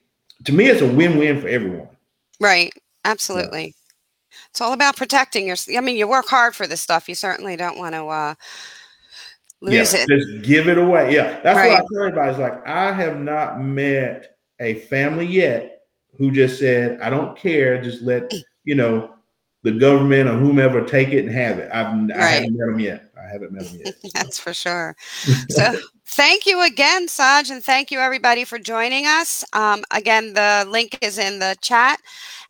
to 0.45 0.53
me 0.53 0.67
it's 0.67 0.83
a 0.83 0.87
win-win 0.87 1.41
for 1.41 1.49
everyone. 1.49 1.89
Right. 2.41 2.73
Absolutely 3.05 3.75
it's 4.51 4.61
all 4.61 4.73
about 4.73 4.97
protecting 4.97 5.47
your. 5.47 5.57
I 5.77 5.81
mean, 5.81 5.97
you 5.97 6.09
work 6.09 6.27
hard 6.27 6.57
for 6.57 6.67
this 6.67 6.81
stuff. 6.81 7.09
You 7.09 7.15
certainly 7.15 7.57
don't 7.57 7.79
want 7.79 7.95
to 7.95 8.07
uh, 8.07 8.35
lose 9.61 9.95
yeah, 9.95 10.01
it. 10.01 10.09
Just 10.09 10.43
give 10.43 10.69
it 10.69 10.77
away. 10.77 11.15
Yeah, 11.15 11.41
that's 11.41 11.57
right. 11.57 11.71
what 11.71 11.79
I 11.79 11.87
tell 11.93 12.03
everybody. 12.03 12.33
Is 12.33 12.39
like 12.39 12.67
I 12.67 12.93
have 12.93 13.21
not 13.21 13.61
met 13.61 14.37
a 14.59 14.75
family 14.75 15.27
yet 15.27 15.83
who 16.19 16.33
just 16.33 16.59
said, 16.59 17.01
"I 17.01 17.11
don't 17.11 17.39
care. 17.39 17.81
Just 17.81 18.03
let 18.03 18.33
you 18.65 18.75
know 18.75 19.15
the 19.63 19.73
government 19.73 20.29
or 20.29 20.37
whomever 20.37 20.85
take 20.85 21.11
it 21.11 21.25
and 21.25 21.31
have 21.33 21.59
it." 21.61 21.71
I've 21.73 21.95
right. 22.09 22.17
I 22.17 22.29
haven't 22.29 22.57
met 22.57 22.67
them 22.67 22.81
yet. 22.81 23.13
I 23.17 23.33
haven't 23.33 23.53
met 23.53 23.65
them 23.67 23.81
yet. 23.85 23.95
that's 24.15 24.39
for 24.39 24.53
sure. 24.53 24.97
So. 25.51 25.77
Thank 26.13 26.45
you 26.45 26.61
again, 26.67 27.07
Saj, 27.07 27.51
and 27.51 27.63
thank 27.63 27.93
you 27.93 28.01
everybody 28.01 28.45
for 28.45 28.59
joining 28.59 29.07
us. 29.07 29.45
Um, 29.53 29.85
again, 29.93 30.35
the 30.35 30.67
link 30.69 30.99
is 31.03 31.19
in 31.19 31.39
the 31.39 31.57
chat. 31.61 32.01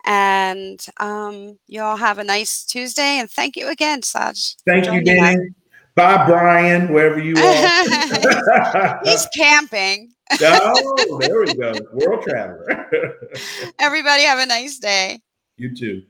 And 0.04 0.84
um, 0.98 1.58
you 1.66 1.82
all 1.82 1.96
have 1.96 2.18
a 2.18 2.24
nice 2.24 2.64
Tuesday. 2.64 3.18
And 3.18 3.30
thank 3.30 3.56
you 3.56 3.68
again, 3.68 4.02
Saj. 4.02 4.56
Thank 4.66 4.86
you, 4.86 5.02
Danny. 5.02 5.50
Bye, 5.94 6.24
Brian, 6.26 6.92
wherever 6.92 7.18
you 7.18 7.34
are. 7.36 9.00
He's 9.04 9.26
camping. 9.36 10.12
oh, 10.40 11.18
there 11.20 11.40
we 11.40 11.54
go. 11.54 11.74
World 11.92 12.22
traveler. 12.22 12.88
Everybody 13.78 14.22
have 14.22 14.38
a 14.38 14.46
nice 14.46 14.78
day. 14.78 15.20
You 15.56 15.74
too. 15.74 16.02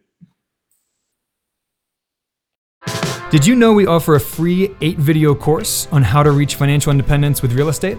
Did 3.31 3.47
you 3.47 3.55
know 3.55 3.73
we 3.73 3.87
offer 3.87 4.17
a 4.17 4.21
free 4.21 4.75
eight 4.81 4.99
video 4.99 5.35
course 5.35 5.89
on 5.93 6.03
how 6.03 6.23
to 6.23 6.33
reach 6.33 6.57
financial 6.57 6.91
independence 6.91 7.43
with 7.43 7.53
real 7.53 7.69
estate? 7.69 7.97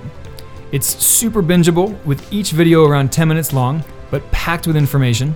It's 0.71 0.87
super 1.03 1.41
bingeable 1.41 2.01
with 2.05 2.31
each 2.31 2.51
video 2.51 2.85
around 2.85 3.11
10 3.11 3.27
minutes 3.27 3.51
long, 3.51 3.83
but 4.09 4.29
packed 4.31 4.67
with 4.67 4.77
information. 4.77 5.35